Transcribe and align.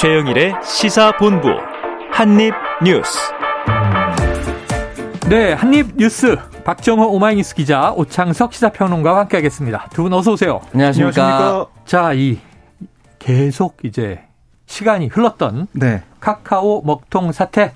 최영일의 0.00 0.54
시사본부 0.62 1.48
한입뉴스. 2.12 3.18
네, 5.28 5.54
한입뉴스 5.54 6.36
박정호 6.64 7.08
오마이뉴스 7.08 7.56
기자 7.56 7.90
오창석 7.92 8.52
시사평론가와 8.54 9.20
함께하겠습니다. 9.22 9.88
두 9.92 10.02
분 10.04 10.12
어서 10.12 10.32
오세요. 10.32 10.60
안녕하십니까. 10.72 11.24
안녕하십니까. 11.24 11.66
자, 11.84 12.12
이 12.12 12.38
계속 13.18 13.78
이제 13.82 14.20
시간이 14.66 15.08
흘렀던 15.08 15.66
네. 15.72 16.02
카카오 16.20 16.82
먹통 16.82 17.32
사태 17.32 17.72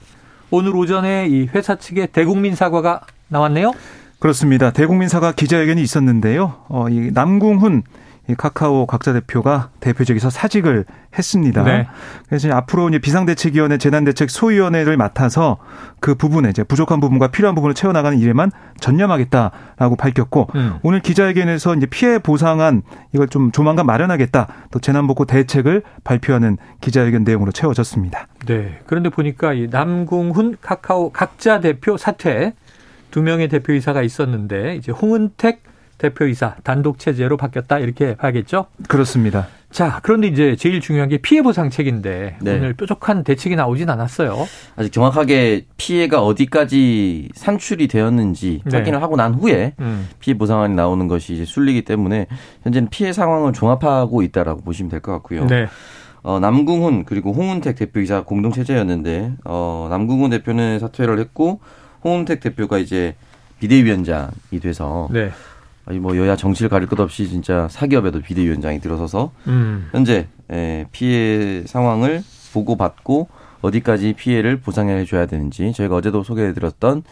오늘 0.53 0.77
오전에 0.77 1.27
이 1.29 1.49
회사 1.53 1.75
측의 1.75 2.09
대국민 2.13 2.55
사과가 2.55 3.01
나왔네요. 3.27 3.73
그렇습니다. 4.21 4.71
대국민 4.71 5.09
사과 5.09 5.33
기자회견이 5.33 5.83
있었는데요. 5.83 6.55
어, 6.69 6.89
이 6.89 7.11
남궁훈 7.13 7.83
이 8.29 8.35
카카오 8.35 8.87
각자 8.87 9.13
대표가 9.13 9.71
대표직에서 9.81 10.31
사직을 10.31 10.85
했습니다. 11.19 11.65
네. 11.65 11.89
그래서 12.29 12.49
이제 12.49 12.55
앞으로 12.55 12.89
이제 12.89 12.99
비상대책위원회 12.99 13.79
재난대책 13.79 14.31
소위원회를 14.31 14.97
맡아서 14.97 15.59
그 15.99 16.15
부분에 16.15 16.49
이제 16.51 16.63
부족한 16.63 17.01
부분과 17.01 17.29
필요한 17.29 17.57
부분을 17.57 17.75
채워나가는 17.75 18.17
일에만 18.17 18.53
전념하겠다라고 18.79 19.97
밝혔고 19.97 20.49
음. 20.55 20.79
오늘 20.83 21.01
기자회견에서 21.01 21.75
이제 21.75 21.87
피해 21.87 22.21
보상안 22.21 22.83
이걸 23.13 23.27
좀 23.27 23.51
조만간 23.51 23.87
마련하겠다 23.87 24.47
또 24.71 24.79
재난복구 24.79 25.27
대책을 25.27 25.83
발표하는 26.05 26.59
기자회견 26.81 27.25
내용으로 27.25 27.51
채워졌습니다. 27.51 28.29
네. 28.47 28.79
그런데 28.87 29.09
보니까 29.09 29.53
이 29.53 29.67
남궁훈 29.69 30.59
카카오 30.63 31.11
각자 31.11 31.61
대표 31.61 31.97
사퇴 31.97 32.55
두 33.11 33.21
명의 33.21 33.49
대표이사가 33.49 34.03
있었는데 34.03 34.77
이제 34.77 34.93
홍은택 34.93 35.72
대표이사 36.03 36.57
단독 36.65 36.99
체제로 36.99 37.37
바뀌었다 37.37 37.79
이렇게 37.79 38.17
봐야겠죠? 38.17 38.67
그렇습니다. 38.89 39.47
자, 39.71 40.01
그런데 40.03 40.27
이제 40.27 40.55
제일 40.57 40.81
중요한 40.81 41.09
게 41.09 41.17
피해 41.17 41.41
보상책인데 41.41 42.37
네. 42.43 42.55
오늘 42.57 42.75
뾰족한 42.75 43.25
대책이 43.25 43.57
나오진 43.57 43.89
않았어요. 43.89 44.37
아직 44.77 44.93
정확하게 44.93 45.67
피해가 45.79 46.23
어디까지 46.23 47.31
산출이 47.35 47.89
되었는지 47.89 48.61
네. 48.67 48.77
확인을 48.77 49.01
하고 49.01 49.17
난 49.17 49.33
후에 49.33 49.75
음. 49.81 50.09
피해 50.19 50.37
보상안이 50.37 50.75
나오는 50.75 51.09
것이 51.09 51.35
이제 51.35 51.45
순리기 51.47 51.83
때문에 51.85 52.27
현재는 52.65 52.89
피해 52.91 53.13
상황을 53.13 53.53
종합하고 53.55 54.23
있다라고 54.23 54.61
보시면 54.63 54.91
될 54.91 55.01
것 55.01 55.13
같고요. 55.13 55.47
네. 55.47 55.69
어, 56.23 56.39
남궁훈 56.39 57.05
그리고 57.05 57.33
홍은택 57.33 57.77
대표이사 57.77 58.25
공동 58.25 58.53
체제였는데 58.53 59.33
어, 59.45 59.87
남궁훈 59.91 60.31
대표는 60.31 60.79
사퇴를 60.81 61.19
했고 61.19 61.61
홍은택 62.05 62.41
대표가 62.41 62.79
이제 62.79 63.15
비대위원장이 63.59 64.61
돼서 64.61 65.09
네. 65.13 65.31
아니 65.85 65.99
뭐 65.99 66.17
여야 66.17 66.37
정치를 66.37 66.69
가릴 66.69 66.89
것 66.89 66.99
없이 67.01 67.29
진짜 67.29 67.67
사기업에도 67.69 68.21
비대위원장이 68.21 68.81
들어서서 68.81 69.33
음. 69.49 69.89
현재 69.93 70.27
예, 70.53 70.87
피해 70.93 71.63
상황을 71.67 72.23
보고받고 72.53 73.29
어디까지 73.63 74.15
피해를 74.15 74.59
보상해 74.61 75.05
줘야 75.05 75.27
되는지 75.27 75.73
저희가 75.73 75.95
어제도 75.97 76.23
소개해 76.23 76.53
드렸던 76.53 77.03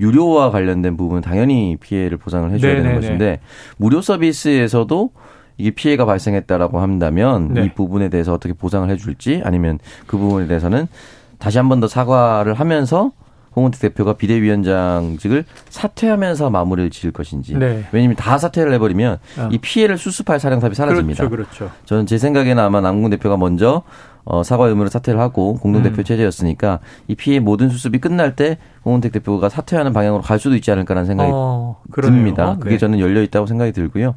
유료와 0.00 0.50
관련된 0.50 0.96
부분은 0.96 1.20
당연히 1.22 1.76
피해를 1.80 2.16
보상을 2.16 2.50
해 2.52 2.58
줘야 2.58 2.72
네네네. 2.74 2.88
되는 2.88 3.00
것인데 3.00 3.40
무료 3.76 4.00
서비스에서도 4.00 5.10
이게 5.58 5.70
피해가 5.70 6.04
발생했다라고 6.04 6.80
한다면 6.80 7.54
네. 7.54 7.64
이 7.64 7.74
부분에 7.74 8.08
대해서 8.08 8.32
어떻게 8.34 8.52
보상을 8.54 8.88
해 8.90 8.96
줄지 8.96 9.40
아니면 9.44 9.78
그 10.06 10.16
부분에 10.18 10.46
대해서는 10.46 10.86
다시 11.38 11.58
한 11.58 11.68
번 11.68 11.80
더 11.80 11.88
사과를 11.88 12.54
하면서 12.54 13.12
홍은택 13.56 13.80
대표가 13.80 14.12
비대위원장직을 14.12 15.44
사퇴하면서 15.70 16.50
마무리를 16.50 16.90
지을 16.90 17.12
것인지. 17.12 17.56
네. 17.56 17.84
왜냐하면 17.90 18.16
다 18.16 18.36
사퇴를 18.36 18.72
해버리면 18.74 19.18
어. 19.38 19.48
이 19.50 19.58
피해를 19.58 19.96
수습할 19.96 20.38
사령탑이 20.38 20.74
사라집니다. 20.74 21.28
그렇죠, 21.28 21.50
그렇죠. 21.50 21.74
저는 21.86 22.06
제 22.06 22.18
생각에는 22.18 22.62
아마 22.62 22.82
남궁 22.82 23.10
대표가 23.10 23.36
먼저 23.38 23.82
어, 24.28 24.42
사과 24.42 24.66
의무를 24.66 24.90
사퇴를 24.90 25.20
하고 25.20 25.54
공동대표 25.54 26.02
음. 26.02 26.04
체제였으니까 26.04 26.80
이 27.06 27.14
피해 27.14 27.38
모든 27.38 27.68
수습이 27.68 28.00
끝날 28.00 28.34
때 28.34 28.58
홍은택 28.84 29.12
대표가 29.12 29.48
사퇴하는 29.48 29.92
방향으로 29.92 30.20
갈 30.20 30.40
수도 30.40 30.56
있지 30.56 30.70
않을까라는 30.72 31.06
생각이 31.06 31.30
어, 31.32 31.76
듭니다. 32.02 32.56
그게 32.58 32.72
네. 32.72 32.78
저는 32.78 32.98
열려 32.98 33.22
있다고 33.22 33.46
생각이 33.46 33.70
들고요. 33.70 34.16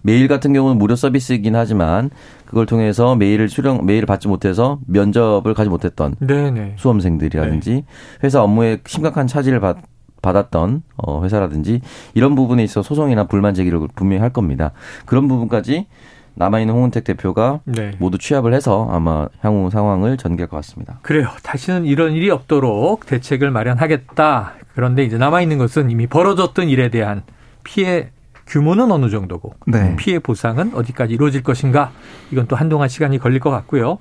메일 0.00 0.28
같은 0.28 0.54
경우는 0.54 0.78
무료 0.78 0.96
서비스이긴 0.96 1.54
하지만 1.54 2.08
그걸 2.46 2.64
통해서 2.64 3.14
메일을 3.16 3.50
수령 3.50 3.84
메일을 3.84 4.06
받지 4.06 4.28
못해서 4.28 4.78
면접을 4.86 5.52
가지 5.52 5.68
못했던 5.68 6.16
네네. 6.20 6.76
수험생들이라든지 6.78 7.70
네. 7.70 7.84
회사 8.24 8.42
업무에 8.42 8.78
심각한 8.86 9.26
차질을 9.26 9.60
받 9.60 9.76
받았던 10.22 10.82
어 10.96 11.22
회사라든지 11.22 11.80
이런 12.12 12.34
부분에 12.34 12.62
있어 12.64 12.82
소송이나 12.82 13.24
불만 13.24 13.54
제기를 13.54 13.88
분명히 13.94 14.20
할 14.20 14.30
겁니다. 14.30 14.72
그런 15.06 15.28
부분까지 15.28 15.86
남아있는 16.34 16.74
홍은택 16.74 17.04
대표가 17.04 17.60
네. 17.64 17.92
모두 17.98 18.18
취합을 18.18 18.54
해서 18.54 18.88
아마 18.90 19.28
향후 19.40 19.70
상황을 19.70 20.16
전개할 20.16 20.48
것 20.48 20.56
같습니다. 20.58 20.98
그래요. 21.02 21.28
다시는 21.42 21.84
이런 21.84 22.12
일이 22.12 22.30
없도록 22.30 23.06
대책을 23.06 23.50
마련하겠다. 23.50 24.54
그런데 24.74 25.04
이제 25.04 25.18
남아있는 25.18 25.58
것은 25.58 25.90
이미 25.90 26.06
벌어졌던 26.06 26.68
일에 26.68 26.88
대한 26.90 27.22
피해 27.64 28.10
규모는 28.46 28.90
어느 28.90 29.10
정도고 29.10 29.54
네. 29.66 29.94
피해 29.96 30.18
보상은 30.18 30.74
어디까지 30.74 31.14
이루어질 31.14 31.42
것인가 31.42 31.92
이건 32.30 32.46
또 32.46 32.56
한동안 32.56 32.88
시간이 32.88 33.18
걸릴 33.18 33.38
것 33.40 33.50
같고요. 33.50 33.98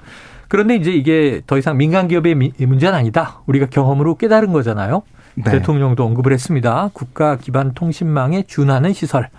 그런데 0.47 0.75
이제 0.75 0.91
이게 0.91 1.41
더 1.45 1.57
이상 1.57 1.77
민간 1.77 2.07
기업의 2.07 2.33
문제는 2.35 2.95
아니다. 2.95 3.41
우리가 3.45 3.67
경험으로 3.67 4.15
깨달은 4.15 4.51
거잖아요. 4.51 5.03
네. 5.35 5.51
대통령도 5.51 6.03
언급을 6.03 6.33
했습니다. 6.33 6.89
국가 6.93 7.37
기반 7.37 7.73
통신망에 7.73 8.43
준하는 8.43 8.93
시설. 8.93 9.29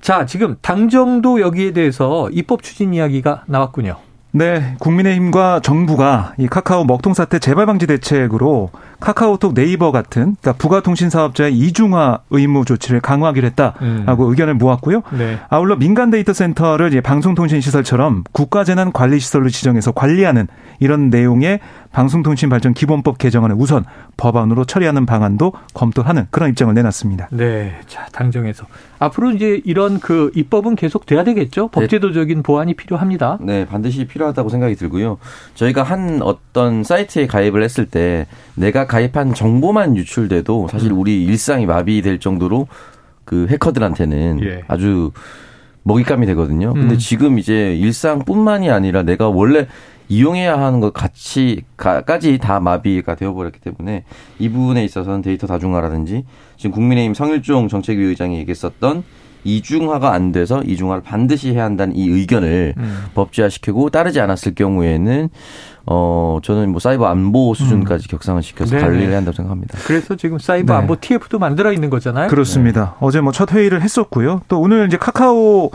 자, 0.00 0.26
지금 0.26 0.56
당정도 0.62 1.40
여기에 1.40 1.72
대해서 1.72 2.28
입법 2.30 2.62
추진 2.62 2.94
이야기가 2.94 3.44
나왔군요. 3.46 3.96
네, 4.30 4.76
국민의힘과 4.78 5.60
정부가 5.60 6.34
이 6.38 6.46
카카오 6.46 6.84
먹통 6.84 7.14
사태 7.14 7.38
재발 7.38 7.66
방지 7.66 7.86
대책으로 7.86 8.70
카카오톡 9.00 9.54
네이버 9.54 9.92
같은 9.92 10.36
그러니까 10.40 10.52
부가통신 10.54 11.10
사업자의 11.10 11.56
이중화 11.56 12.20
의무 12.30 12.64
조치를 12.64 13.00
강화하기로 13.00 13.46
했다라고 13.46 13.80
음. 13.82 14.30
의견을 14.30 14.54
모았고요. 14.54 15.02
네. 15.16 15.38
아울러 15.48 15.76
민간 15.76 16.10
데이터 16.10 16.32
센터를 16.32 16.88
이제 16.88 17.00
방송통신 17.00 17.60
시설처럼 17.60 18.24
국가재난 18.32 18.92
관리 18.92 19.20
시설로 19.20 19.48
지정해서 19.48 19.92
관리하는 19.92 20.48
이런 20.80 21.10
내용의 21.10 21.60
방송통신발전 21.92 22.74
기본법 22.74 23.18
개정안을 23.18 23.56
우선 23.58 23.84
법안으로 24.16 24.64
처리하는 24.64 25.06
방안도 25.06 25.52
검토하는 25.74 26.26
그런 26.30 26.50
입장을 26.50 26.72
내놨습니다. 26.74 27.28
네, 27.30 27.78
자 27.86 28.06
당정에서 28.12 28.66
앞으로 28.98 29.30
이제 29.30 29.60
이런 29.64 30.00
그 30.00 30.30
입법은 30.34 30.76
계속 30.76 31.06
돼야 31.06 31.24
되겠죠. 31.24 31.68
법제도적인 31.68 32.42
보완이 32.42 32.74
필요합니다. 32.74 33.38
네, 33.40 33.64
반드시 33.64 34.06
필요하다고 34.06 34.48
생각이 34.48 34.74
들고요. 34.74 35.18
저희가 35.54 35.82
한 35.82 36.20
어떤 36.22 36.84
사이트에 36.84 37.26
가입을 37.26 37.62
했을 37.62 37.86
때 37.86 38.26
내가 38.54 38.86
가입한 38.88 39.34
정보만 39.34 39.96
유출돼도 39.96 40.68
사실 40.68 40.90
음. 40.90 40.98
우리 40.98 41.24
일상이 41.24 41.66
마비될 41.66 42.18
정도로 42.18 42.66
그 43.24 43.46
해커들한테는 43.48 44.40
예. 44.42 44.62
아주 44.66 45.12
먹잇감이 45.84 46.26
되거든요. 46.26 46.72
근데 46.74 46.94
음. 46.94 46.98
지금 46.98 47.38
이제 47.38 47.76
일상뿐만이 47.76 48.70
아니라 48.70 49.02
내가 49.02 49.28
원래 49.28 49.66
이용해야 50.08 50.58
하는 50.58 50.80
것 50.80 50.92
같이 50.92 51.62
까지 51.76 52.38
다 52.38 52.60
마비가 52.60 53.14
되어버렸기 53.14 53.60
때문에 53.60 54.04
이 54.38 54.48
부분에 54.48 54.84
있어서는 54.84 55.22
데이터 55.22 55.46
다중화라든지 55.46 56.24
지금 56.56 56.70
국민의힘 56.72 57.14
성일종 57.14 57.68
정책위 57.68 58.02
의장이 58.04 58.38
얘기했었던 58.38 59.04
이중화가 59.48 60.12
안 60.12 60.32
돼서 60.32 60.62
이중화를 60.62 61.02
반드시 61.02 61.52
해야 61.52 61.64
한다는 61.64 61.96
이 61.96 62.08
의견을 62.08 62.74
음. 62.76 63.04
법제화시키고 63.14 63.90
따르지 63.90 64.20
않았을 64.20 64.54
경우에는 64.54 65.28
어 65.90 66.38
저는 66.42 66.70
뭐 66.70 66.80
사이버 66.80 67.06
안보 67.06 67.54
수준까지 67.54 68.08
음. 68.08 68.10
격상을 68.10 68.42
시켜서 68.42 68.72
네네. 68.72 68.82
관리를 68.82 69.08
해야 69.08 69.16
한다고 69.16 69.34
생각합니다. 69.34 69.78
그래서 69.86 70.16
지금 70.16 70.38
사이버 70.38 70.74
네. 70.74 70.78
안보 70.80 70.96
TF도 71.00 71.38
만들어 71.38 71.72
있는 71.72 71.88
거잖아요. 71.88 72.28
그렇습니다. 72.28 72.84
네. 72.84 72.90
어제 73.00 73.20
뭐 73.22 73.32
첫 73.32 73.52
회의를 73.52 73.82
했었고요. 73.82 74.42
또 74.48 74.60
오늘 74.60 74.86
이제 74.88 74.96
카카오 74.96 75.70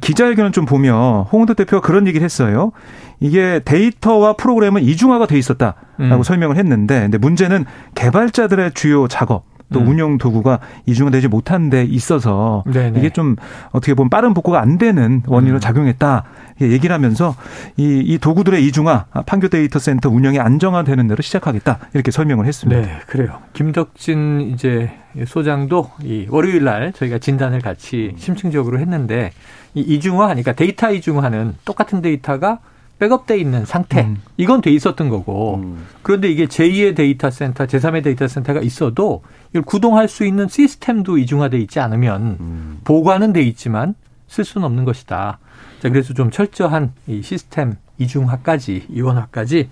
기자회견을 0.00 0.50
좀 0.52 0.64
보면 0.64 1.24
홍은도 1.30 1.54
대표가 1.54 1.86
그런 1.86 2.06
얘기를 2.06 2.24
했어요. 2.24 2.72
이게 3.20 3.60
데이터와 3.64 4.32
프로그램은 4.32 4.82
이중화가 4.82 5.26
돼 5.26 5.38
있었다라고 5.38 5.76
음. 6.00 6.22
설명을 6.24 6.56
했는데 6.56 7.02
근데 7.02 7.18
문제는 7.18 7.66
개발자들의 7.94 8.72
주요 8.74 9.06
작업 9.08 9.44
또 9.72 9.80
음. 9.80 9.88
운영 9.88 10.18
도구가 10.18 10.60
이중화되지 10.86 11.28
못한 11.28 11.70
데 11.70 11.84
있어서 11.84 12.64
네네. 12.72 12.98
이게 12.98 13.10
좀 13.10 13.36
어떻게 13.70 13.94
보면 13.94 14.10
빠른 14.10 14.34
복구가 14.34 14.60
안 14.60 14.78
되는 14.78 15.22
원인으로 15.26 15.58
음. 15.58 15.60
작용했다. 15.60 16.24
얘기를 16.60 16.94
하면서 16.94 17.34
이, 17.76 18.02
이 18.04 18.18
도구들의 18.18 18.64
이중화, 18.66 19.06
판교 19.26 19.48
데이터 19.48 19.78
센터 19.78 20.08
운영이 20.10 20.38
안정화되는 20.38 21.08
대로 21.08 21.20
시작하겠다. 21.22 21.78
이렇게 21.94 22.10
설명을 22.10 22.46
했습니다. 22.46 22.80
네, 22.80 22.98
그래요. 23.06 23.38
김덕진 23.52 24.52
이제 24.54 24.92
소장도 25.26 25.90
이 26.02 26.26
월요일 26.28 26.64
날 26.64 26.92
저희가 26.92 27.18
진단을 27.18 27.60
같이 27.60 28.14
심층적으로 28.16 28.78
했는데 28.78 29.32
이 29.74 29.80
이중화, 29.80 30.26
그러니까 30.26 30.52
데이터 30.52 30.92
이중화는 30.92 31.56
똑같은 31.64 32.00
데이터가 32.00 32.60
백업돼 33.02 33.36
있는 33.36 33.64
상태. 33.64 34.02
음. 34.02 34.22
이건 34.36 34.60
돼 34.60 34.70
있었던 34.70 35.08
거고. 35.08 35.56
음. 35.56 35.86
그런데 36.02 36.30
이게 36.30 36.46
제2의 36.46 36.94
데이터 36.94 37.32
센터, 37.32 37.66
제3의 37.66 38.04
데이터 38.04 38.28
센터가 38.28 38.60
있어도 38.60 39.24
이걸 39.50 39.62
구동할 39.62 40.06
수 40.06 40.24
있는 40.24 40.46
시스템도 40.46 41.18
이중화돼 41.18 41.58
있지 41.58 41.80
않으면 41.80 42.36
음. 42.38 42.80
보관은 42.84 43.32
돼 43.32 43.42
있지만 43.42 43.96
쓸 44.28 44.44
수는 44.44 44.64
없는 44.64 44.84
것이다. 44.84 45.40
자, 45.80 45.88
그래서 45.88 46.14
좀 46.14 46.30
철저한 46.30 46.92
이 47.08 47.22
시스템 47.22 47.74
이중화까지 47.98 48.86
이원화까지 48.88 49.68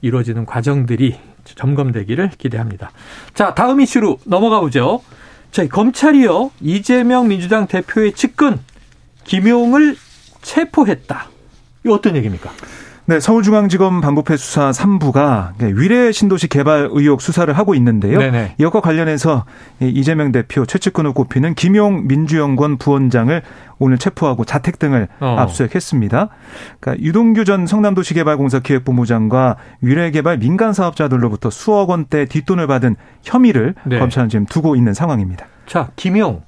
이루어지는 0.00 0.44
과정들이 0.44 1.20
점검되기를 1.44 2.30
기대합니다. 2.30 2.90
자, 3.34 3.54
다음 3.54 3.80
이슈로 3.80 4.18
넘어가 4.24 4.58
보죠. 4.58 5.02
자, 5.52 5.64
검찰이요. 5.68 6.50
이재명 6.60 7.28
민주당 7.28 7.68
대표의 7.68 8.12
측근 8.14 8.58
김용을 9.22 9.96
체포했다. 10.42 11.35
이 11.86 11.88
어떤 11.88 12.16
얘기입니까? 12.16 12.50
네, 13.08 13.20
서울중앙지검 13.20 14.00
반부패 14.00 14.36
수사 14.36 14.72
3부가 14.72 15.52
위례 15.60 16.10
신도시 16.10 16.48
개발 16.48 16.88
의혹 16.90 17.20
수사를 17.20 17.52
하고 17.56 17.76
있는데요. 17.76 18.18
네네. 18.18 18.56
이것과 18.58 18.80
관련해서 18.80 19.44
이재명 19.80 20.32
대표 20.32 20.66
최측근으로 20.66 21.12
꼽히는 21.12 21.54
김용 21.54 22.08
민주연구원 22.08 22.78
부원장을 22.78 23.42
오늘 23.78 23.98
체포하고 23.98 24.44
자택 24.44 24.80
등을 24.80 25.06
어. 25.20 25.36
압수했습니다. 25.38 26.30
그러니까 26.80 27.04
유동규 27.04 27.44
전 27.44 27.68
성남도시개발공사 27.68 28.58
기획본부장과 28.58 29.56
위례개발 29.82 30.38
민간 30.38 30.72
사업자들로부터 30.72 31.50
수억 31.50 31.90
원대 31.90 32.24
뒷돈을 32.24 32.66
받은 32.66 32.96
혐의를 33.22 33.76
네. 33.84 34.00
검찰은 34.00 34.30
지금 34.30 34.46
두고 34.46 34.74
있는 34.74 34.94
상황입니다. 34.94 35.46
자, 35.66 35.90
김용 35.94 36.42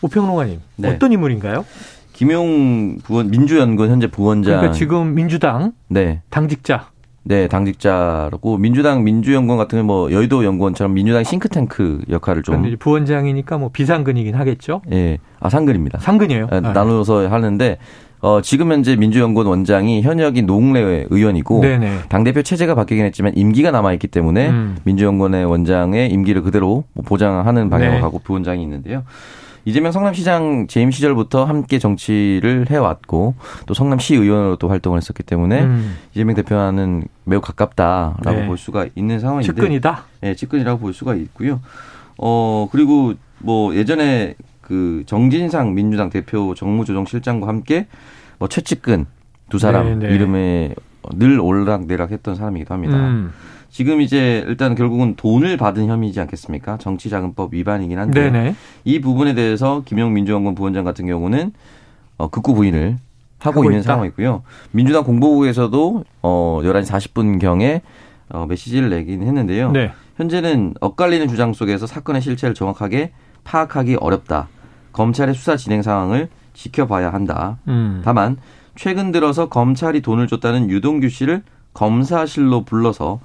오평론가님 0.00 0.60
네. 0.76 0.88
어떤 0.88 1.12
인물인가요? 1.12 1.66
김용 2.16 2.96
부원 3.04 3.30
민주연구원 3.30 3.90
현재 3.90 4.06
부원장. 4.10 4.54
그러니까 4.54 4.72
지금 4.72 5.14
민주당 5.14 5.72
네. 5.88 6.22
당직자. 6.30 6.86
네, 7.24 7.46
당직자라고 7.46 8.56
민주당 8.56 9.04
민주연구원 9.04 9.58
같은 9.58 9.78
경우 9.78 9.86
뭐 9.86 10.12
여의도 10.12 10.44
연구원처럼 10.44 10.94
민주당 10.94 11.24
싱크탱크 11.24 12.04
역할을 12.08 12.42
좀. 12.42 12.76
부원장이니까 12.78 13.58
뭐 13.58 13.68
비상근이긴 13.70 14.34
하겠죠. 14.34 14.80
예, 14.92 14.94
네. 14.94 15.18
아 15.40 15.50
상근입니다. 15.50 15.98
상근이에요. 15.98 16.46
네, 16.50 16.60
나눠서 16.60 17.28
하는데 17.28 17.76
어, 18.20 18.40
지금 18.40 18.72
현재 18.72 18.96
민주연구원 18.96 19.46
원장이 19.46 20.00
현역인 20.00 20.46
노웅래 20.46 21.06
의원이고 21.10 21.62
당대표 22.08 22.42
체제가 22.42 22.74
바뀌긴 22.74 23.04
했지만 23.04 23.32
임기가 23.36 23.72
남아있기 23.72 24.06
때문에 24.06 24.48
음. 24.48 24.76
민주연구원의 24.84 25.44
원장의 25.44 26.10
임기를 26.12 26.40
그대로 26.42 26.84
보장하는 27.04 27.68
방향으로 27.68 27.96
네. 27.96 28.00
가고 28.00 28.20
부원장이 28.20 28.62
있는데요. 28.62 29.02
이재명 29.66 29.90
성남시장 29.90 30.68
재임 30.68 30.92
시절부터 30.92 31.44
함께 31.44 31.80
정치를 31.80 32.66
해왔고 32.70 33.34
또 33.66 33.74
성남시 33.74 34.14
의원으로 34.14 34.56
또 34.56 34.68
활동을 34.68 34.96
했었기 34.98 35.24
때문에 35.24 35.64
음. 35.64 35.96
이재명 36.12 36.36
대표와는 36.36 37.08
매우 37.24 37.40
가깝다라고 37.40 38.30
네. 38.30 38.46
볼 38.46 38.56
수가 38.56 38.86
있는 38.94 39.18
상황인데 39.18 39.52
측근이다. 39.52 40.04
네, 40.20 40.36
측근이라고 40.36 40.78
볼 40.78 40.94
수가 40.94 41.16
있고요. 41.16 41.60
어 42.16 42.68
그리고 42.70 43.14
뭐 43.38 43.74
예전에 43.74 44.36
그 44.60 45.02
정진상 45.06 45.74
민주당 45.74 46.10
대표 46.10 46.54
정무조정실장과 46.54 47.48
함께 47.48 47.88
뭐 48.38 48.48
최측근 48.48 49.06
두 49.48 49.58
사람 49.58 49.98
네네. 49.98 50.08
네. 50.08 50.14
이름에 50.14 50.74
늘 51.14 51.40
올락내락했던 51.40 52.36
사람이기도 52.36 52.72
합니다. 52.72 52.96
음. 52.96 53.32
지금 53.76 54.00
이제 54.00 54.42
일단 54.48 54.74
결국은 54.74 55.16
돈을 55.16 55.58
받은 55.58 55.88
혐의지 55.88 56.18
않겠습니까? 56.18 56.78
정치자금법 56.78 57.52
위반이긴 57.52 57.98
한데 57.98 58.30
네네. 58.30 58.54
이 58.84 59.02
부분에 59.02 59.34
대해서 59.34 59.82
김영 59.84 60.14
민주연구원 60.14 60.54
부원장 60.54 60.82
같은 60.82 61.04
경우는 61.06 61.52
어, 62.16 62.30
극구 62.30 62.54
부인을 62.54 62.96
하고, 63.38 63.60
하고 63.60 63.64
있는 63.68 63.80
있다. 63.80 63.92
상황이고요. 63.92 64.44
민주당 64.70 65.04
공보국에서도 65.04 66.04
어 66.22 66.60
11시 66.62 66.86
40분 66.86 67.38
경에 67.38 67.82
어 68.30 68.46
메시지를 68.48 68.88
내긴 68.88 69.22
했는데요. 69.22 69.72
네. 69.72 69.92
현재는 70.16 70.72
엇갈리는 70.80 71.28
주장 71.28 71.52
속에서 71.52 71.86
사건의 71.86 72.22
실체를 72.22 72.54
정확하게 72.54 73.12
파악하기 73.44 73.96
어렵다. 73.96 74.48
검찰의 74.92 75.34
수사 75.34 75.58
진행 75.58 75.82
상황을 75.82 76.30
지켜봐야 76.54 77.12
한다. 77.12 77.58
음. 77.68 78.00
다만 78.02 78.38
최근 78.74 79.12
들어서 79.12 79.50
검찰이 79.50 80.00
돈을 80.00 80.28
줬다는 80.28 80.70
유동규 80.70 81.10
씨를 81.10 81.42
검사실로 81.74 82.64
불러서 82.64 83.20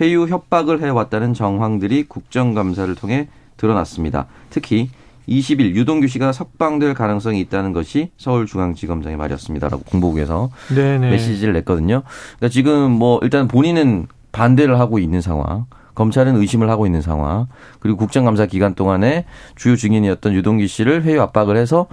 회유 0.00 0.26
협박을 0.26 0.82
해왔다는 0.82 1.34
정황들이 1.34 2.04
국정감사를 2.04 2.94
통해 2.94 3.28
드러났습니다. 3.56 4.26
특히 4.50 4.90
20일 5.28 5.74
유동규 5.74 6.06
씨가 6.06 6.32
석방될 6.32 6.94
가능성이 6.94 7.40
있다는 7.40 7.72
것이 7.72 8.10
서울중앙지검장의 8.16 9.16
말이었습니다라고 9.16 9.82
공보국에서 9.84 10.50
네네. 10.74 11.10
메시지를 11.10 11.52
냈거든요. 11.54 12.02
그러니까 12.36 12.48
지금 12.48 12.92
뭐 12.92 13.18
일단 13.22 13.48
본인은 13.48 14.06
반대를 14.32 14.78
하고 14.78 14.98
있는 14.98 15.20
상황. 15.20 15.66
검찰은 15.94 16.36
의심을 16.36 16.68
하고 16.68 16.84
있는 16.84 17.00
상황. 17.00 17.46
그리고 17.80 17.96
국정감사 17.96 18.46
기간 18.46 18.74
동안에 18.74 19.24
주요 19.56 19.76
증인이었던 19.76 20.34
유동기 20.34 20.68
씨를 20.68 21.02
회유 21.04 21.22
압박을 21.22 21.56
해서 21.56 21.86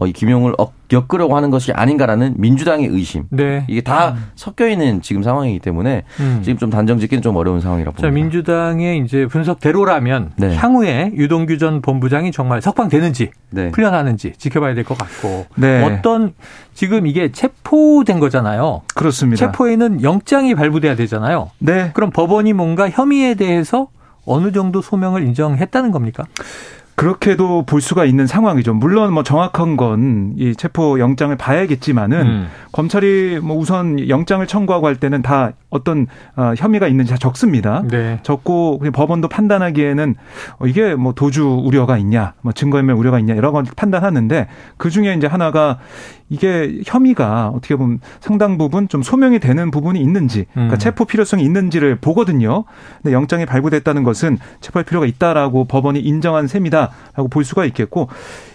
어, 0.00 0.06
이 0.06 0.12
김용을 0.12 0.54
엮으려고 0.92 1.36
하는 1.36 1.50
것이 1.50 1.72
아닌가라는 1.72 2.34
민주당의 2.36 2.86
의심. 2.86 3.24
네. 3.30 3.64
이게 3.68 3.80
다 3.80 4.10
음. 4.10 4.26
섞여 4.36 4.68
있는 4.68 5.02
지금 5.02 5.22
상황이기 5.24 5.58
때문에 5.58 6.04
음. 6.20 6.40
지금 6.42 6.56
좀 6.56 6.70
단정 6.70 6.98
짓기는 7.00 7.20
좀 7.20 7.34
어려운 7.36 7.60
상황이라고 7.60 7.96
봅니다. 7.96 8.08
자, 8.08 8.14
민주당의 8.14 8.98
이제 9.04 9.26
분석대로라면 9.26 10.32
네. 10.36 10.54
향후에 10.54 11.12
유동규 11.16 11.58
전 11.58 11.82
본부장이 11.82 12.30
정말 12.30 12.62
석방되는지 12.62 13.30
네. 13.50 13.70
풀려나는지 13.70 14.34
지켜봐야 14.38 14.74
될 14.74 14.84
것 14.84 14.96
같고 14.96 15.46
네. 15.56 15.82
어떤 15.84 16.32
지금 16.74 17.06
이게 17.06 17.32
체포된 17.32 18.20
거잖아요. 18.20 18.82
그렇습니다. 18.94 19.46
체포에는 19.46 20.02
영장이 20.02 20.54
발부돼야 20.54 20.94
되잖아요. 20.94 21.50
네. 21.58 21.90
그럼 21.92 22.10
법원이 22.10 22.52
뭔가 22.52 22.88
혐의에 22.88 23.34
대해서 23.34 23.88
어느 24.24 24.52
정도 24.52 24.80
소명을 24.80 25.22
인정했다는 25.24 25.90
겁니까? 25.90 26.24
그렇게도 26.98 27.62
볼 27.62 27.80
수가 27.80 28.04
있는 28.04 28.26
상황이죠. 28.26 28.74
물론 28.74 29.12
뭐 29.14 29.22
정확한 29.22 29.76
건 29.76 30.34
이 30.36 30.54
체포 30.54 30.98
영장을 30.98 31.34
봐야겠지만은 31.36 32.26
음. 32.26 32.48
검찰이 32.72 33.40
뭐 33.42 33.56
우선 33.56 34.08
영장을 34.08 34.46
청구하고 34.46 34.86
할 34.86 34.96
때는 34.96 35.22
다 35.22 35.52
어떤 35.70 36.06
어, 36.36 36.54
혐의가 36.56 36.88
있는지 36.88 37.12
다 37.12 37.18
적습니다. 37.18 37.82
네. 37.88 38.20
적고 38.22 38.80
법원도 38.92 39.28
판단하기에는 39.28 40.14
어, 40.58 40.66
이게 40.66 40.94
뭐 40.94 41.12
도주 41.12 41.44
우려가 41.64 41.98
있냐, 41.98 42.34
뭐 42.40 42.52
증거인멸 42.52 42.96
우려가 42.96 43.18
있냐 43.18 43.36
여러 43.36 43.52
가지 43.52 43.70
판단하는데 43.76 44.48
그 44.76 44.90
중에 44.90 45.14
이제 45.14 45.26
하나가 45.26 45.78
이게 46.30 46.80
혐의가 46.84 47.48
어떻게 47.48 47.74
보면 47.76 48.00
상당 48.20 48.58
부분 48.58 48.88
좀 48.88 49.02
소명이 49.02 49.38
되는 49.38 49.70
부분이 49.70 50.00
있는지, 50.00 50.46
그러니까 50.52 50.76
음. 50.76 50.78
체포 50.78 51.04
필요성이 51.04 51.42
있는지를 51.42 51.96
보거든요. 51.96 52.64
근데 53.02 53.14
영장이 53.14 53.46
발부됐다는 53.46 54.04
것은 54.04 54.38
체포할 54.60 54.84
필요가 54.84 55.06
있다라고 55.06 55.64
법원이 55.64 56.00
인정한 56.00 56.46
셈이다라고 56.46 57.28
볼 57.30 57.44
수가 57.44 57.64
있겠고 57.66 58.08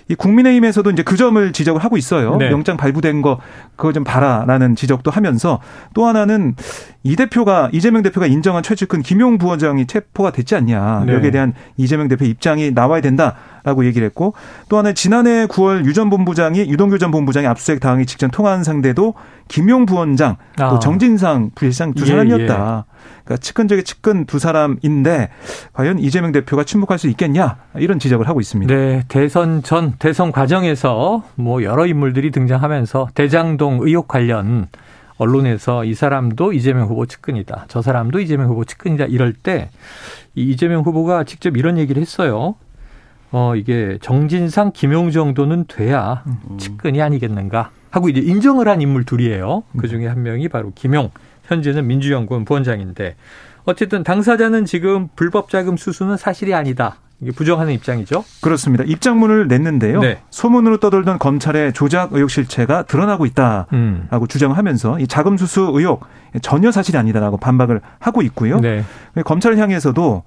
이 0.10 0.16
국민의힘에서도 0.16 0.90
이제 0.92 1.04
그 1.04 1.16
점을 1.18 1.52
지적을 1.54 1.84
하고 1.84 1.98
있어요. 1.98 2.36
네. 2.38 2.52
영장 2.52 2.78
발부된 2.78 3.22
거 3.22 3.40
그거 3.76 3.94
좀 3.94 4.04
봐라라는 4.04 4.76
지적도 4.76 5.10
하면서 5.12 5.60
또 5.94 6.06
하나는 6.06 6.56
이 7.04 7.16
대표가 7.16 7.70
이재명 7.72 8.04
대표가 8.04 8.28
인정한 8.28 8.64
최측근 8.64 9.02
김용 9.02 9.38
부원장이 9.38 9.88
체포가 9.88 10.32
됐지 10.32 10.56
않냐. 10.56 11.04
네. 11.08 11.14
여기에 11.14 11.32
대한 11.32 11.54
이재명 11.78 12.08
대표 12.08 12.26
입장이 12.26 12.72
나와야 12.72 13.02
된다라고 13.02 13.86
얘기를 13.86 14.06
했고 14.06 14.34
또 14.70 14.78
하나 14.78 14.94
지난해 14.94 15.46
9월 15.48 15.86
유 15.86 15.94
전 15.94 16.10
본부장이 16.10 16.60
유동규 16.62 16.98
전 16.98 17.12
본부장이 17.12 17.46
압수수색 17.46 17.80
당하기 17.80 18.08
직전 18.08 18.32
통화한 18.32 18.64
상대도 18.64 19.14
김용 19.48 19.86
부원장 19.86 20.38
또 20.58 20.66
아. 20.66 20.80
정진상 20.80 21.52
부실장 21.54 21.94
두 21.94 22.06
사람이었다. 22.06 22.86
예, 22.88 22.90
예. 22.90 22.93
그러니까 23.24 23.42
측근 23.42 23.68
적의 23.68 23.84
측근 23.84 24.26
두 24.26 24.40
사람인데 24.40 25.30
과연 25.74 26.00
이재명 26.00 26.32
대표가 26.32 26.64
침묵할 26.64 27.00
수 27.00 27.08
있겠냐 27.10 27.58
이런 27.76 28.00
지적을 28.00 28.28
하고 28.28 28.42
있습니다. 28.42 28.74
네, 28.74 29.04
대선 29.08 29.64
전 29.64 29.94
대선 30.00 30.32
과정에서 30.32 31.24
뭐 31.36 31.64
여러 31.64 31.86
인물들이 31.86 32.32
등장하면서 32.32 33.10
대장동 33.14 33.80
의혹 33.82 34.08
관련 34.08 34.68
언론에서 35.18 35.86
이 35.86 35.94
사람도 35.94 36.54
이재명 36.54 36.88
후보 36.88 37.06
측근이다. 37.06 37.66
저 37.68 37.82
사람도 37.82 38.20
이재명 38.20 38.50
후보 38.50 38.66
측근이다. 38.66 39.06
이럴 39.06 39.34
때이 39.34 39.68
이재명 40.36 40.82
후보가 40.82 41.24
직접 41.24 41.56
이런 41.58 41.78
얘기를 41.78 42.02
했어요. 42.02 42.56
어, 43.32 43.56
이게 43.56 43.98
정진상, 44.02 44.72
김용 44.74 45.10
정도는 45.10 45.66
돼야 45.68 46.24
음. 46.28 46.58
측근이 46.58 47.02
아니겠는가 47.02 47.72
하고 47.90 48.10
이제 48.10 48.20
인정을 48.20 48.68
한 48.68 48.82
인물 48.82 49.06
둘이에요. 49.06 49.64
그 49.78 49.88
중에 49.88 50.08
한 50.08 50.22
명이 50.24 50.50
바로 50.50 50.72
김용. 50.76 51.10
현재는 51.44 51.88
민주연구원 51.88 52.46
부원장인데 52.46 53.16
어쨌든 53.66 54.04
당사자는 54.04 54.66
지금 54.66 55.10
불법 55.16 55.50
자금 55.50 55.78
수수는 55.78 56.18
사실이 56.18 56.54
아니다. 56.54 56.98
이게 57.22 57.32
부정하는 57.32 57.72
입장이죠. 57.74 58.26
그렇습니다. 58.42 58.84
입장문을 58.84 59.48
냈는데요. 59.48 60.02
네. 60.02 60.22
소문으로 60.30 60.78
떠돌던 60.78 61.20
검찰의 61.20 61.72
조작 61.72 62.12
의혹 62.12 62.30
실체가 62.30 62.84
드러나고 62.84 63.26
있다라고 63.26 63.68
음. 63.74 64.28
주장하면서 64.28 65.00
이 65.00 65.08
자금 65.08 65.38
수수 65.38 65.72
의혹 65.74 66.06
전혀 66.42 66.72
사실이 66.72 66.98
아니다라고 66.98 67.38
반박을 67.38 67.80
하고 68.00 68.22
있고요. 68.24 68.60
네. 68.60 68.84
검찰을 69.24 69.58
향해서도 69.58 70.24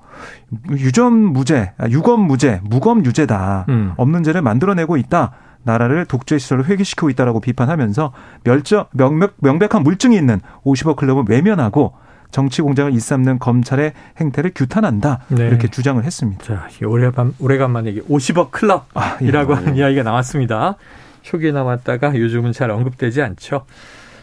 유전 0.71 1.13
무죄, 1.13 1.73
아, 1.77 1.87
유검 1.91 2.21
무죄, 2.23 2.61
무검 2.65 3.05
유죄다. 3.05 3.67
음. 3.69 3.93
없는 3.97 4.23
죄를 4.23 4.41
만들어내고 4.41 4.97
있다. 4.97 5.33
나라를 5.67 6.07
독재 6.07 6.39
시설로 6.39 6.65
회귀시키고 6.65 7.11
있다라고 7.11 7.41
비판하면서 7.41 8.13
멸적 8.45 8.91
명백, 8.93 9.35
명백한 9.39 9.83
물증이 9.83 10.17
있는 10.17 10.41
50억 10.65 10.97
클럽을 10.97 11.25
외면하고 11.29 11.95
정치 12.31 12.63
공작을 12.63 12.93
일삼는 12.95 13.39
검찰의 13.39 13.93
행태를 14.21 14.53
규탄한다 14.55 15.21
네. 15.29 15.49
이렇게 15.49 15.69
주장을 15.69 16.03
했습니다. 16.03 16.45
자, 16.45 16.69
오래간 16.85 17.35
오래간만에 17.39 17.95
50억 17.95 18.51
클럽이라고 18.53 18.95
아, 18.95 19.17
예. 19.21 19.55
하는 19.55 19.77
이야기가 19.77 20.03
나왔습니다. 20.03 20.77
초기에 21.23 21.51
나왔다가 21.53 22.15
요즘은 22.15 22.53
잘 22.53 22.71
언급되지 22.71 23.23
않죠. 23.23 23.67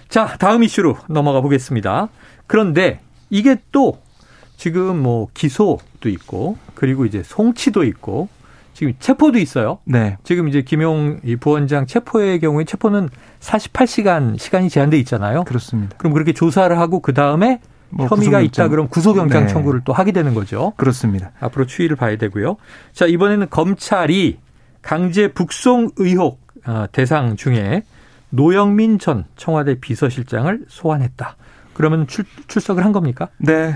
자, 0.08 0.38
다음 0.38 0.64
이슈로 0.64 0.98
넘어가 1.10 1.42
보겠습니다. 1.42 2.08
그런데 2.48 3.02
이게 3.30 3.58
또 3.72 4.00
지금 4.56 5.02
뭐 5.02 5.28
기소도 5.34 6.08
있고 6.08 6.58
그리고 6.76 7.06
이제 7.06 7.24
송치도 7.24 7.84
있고 7.84 8.30
지금 8.74 8.94
체포도 9.00 9.38
있어요. 9.38 9.80
네. 9.86 10.18
지금 10.24 10.48
이제 10.48 10.62
김용 10.62 11.20
부원장 11.40 11.86
체포의 11.86 12.40
경우에 12.40 12.66
체포는 12.66 13.10
48시간 13.40 14.38
시간이 14.38 14.70
제한돼 14.70 14.98
있잖아요. 15.00 15.44
그렇습니다. 15.44 15.96
그럼 15.98 16.14
그렇게 16.14 16.34
조사를 16.34 16.78
하고 16.78 17.00
그 17.00 17.14
다음에 17.14 17.60
뭐 17.90 18.08
혐의가 18.08 18.42
있다 18.42 18.70
그럼 18.70 18.88
구속영장 18.88 19.44
네. 19.44 19.48
청구를 19.48 19.82
또 19.86 19.94
하게 19.94 20.12
되는 20.12 20.34
거죠. 20.34 20.74
그렇습니다. 20.78 21.32
앞으로 21.40 21.66
추이를 21.66 21.96
봐야 21.96 22.18
되고요. 22.18 22.58
자 22.92 23.06
이번에는 23.06 23.50
검찰이 23.50 24.40
강제 24.82 25.32
북송 25.32 25.92
의혹 25.98 26.42
어, 26.66 26.86
대상 26.92 27.36
중에 27.36 27.84
노영민 28.30 28.98
전 28.98 29.26
청와대 29.36 29.80
비서실장을 29.80 30.66
소환했다. 30.68 31.36
그러면 31.74 32.08
출, 32.08 32.26
출석을 32.48 32.86
한 32.86 32.92
겁니까? 32.92 33.30
네. 33.38 33.76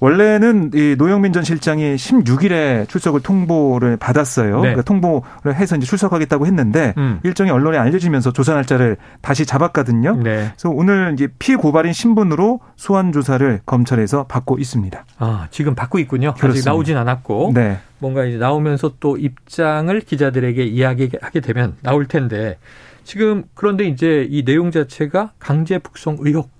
원래는 0.00 0.70
이 0.74 0.96
노영민 0.96 1.32
전 1.32 1.42
실장이 1.42 1.96
16일에 1.96 2.88
출석을 2.88 3.20
통보를 3.20 3.96
받았어요. 3.96 4.56
네. 4.56 4.60
그러니까 4.60 4.82
통보를 4.82 5.54
해서 5.54 5.76
이제 5.76 5.86
출석하겠다고 5.86 6.46
했는데 6.46 6.94
음. 6.98 7.20
일정이 7.22 7.50
언론에 7.50 7.78
알려지면서 7.78 8.32
조사 8.32 8.54
날짜를 8.54 8.96
다시 9.20 9.46
잡았거든요. 9.46 10.16
네. 10.16 10.50
그래서 10.50 10.70
오늘 10.70 11.12
이제 11.14 11.28
피해 11.38 11.56
고발인 11.56 11.92
신분으로 11.92 12.60
소환 12.76 13.12
조사를 13.12 13.60
검찰에서 13.66 14.24
받고 14.26 14.58
있습니다. 14.58 15.04
아, 15.18 15.48
지금 15.50 15.74
받고 15.74 15.98
있군요. 15.98 16.34
그렇습니다. 16.34 16.58
아직 16.58 16.68
나오진 16.68 16.96
않았고. 16.96 17.52
네. 17.54 17.78
뭔가 17.98 18.24
이제 18.24 18.36
나오면서 18.36 18.94
또 18.98 19.16
입장을 19.16 19.98
기자들에게 20.00 20.64
이야기하게 20.64 21.40
되면 21.40 21.76
나올 21.82 22.06
텐데 22.06 22.58
지금 23.04 23.44
그런데 23.54 23.84
이제 23.84 24.26
이 24.28 24.44
내용 24.44 24.70
자체가 24.70 25.32
강제 25.38 25.78
북송 25.78 26.18
의혹 26.20 26.50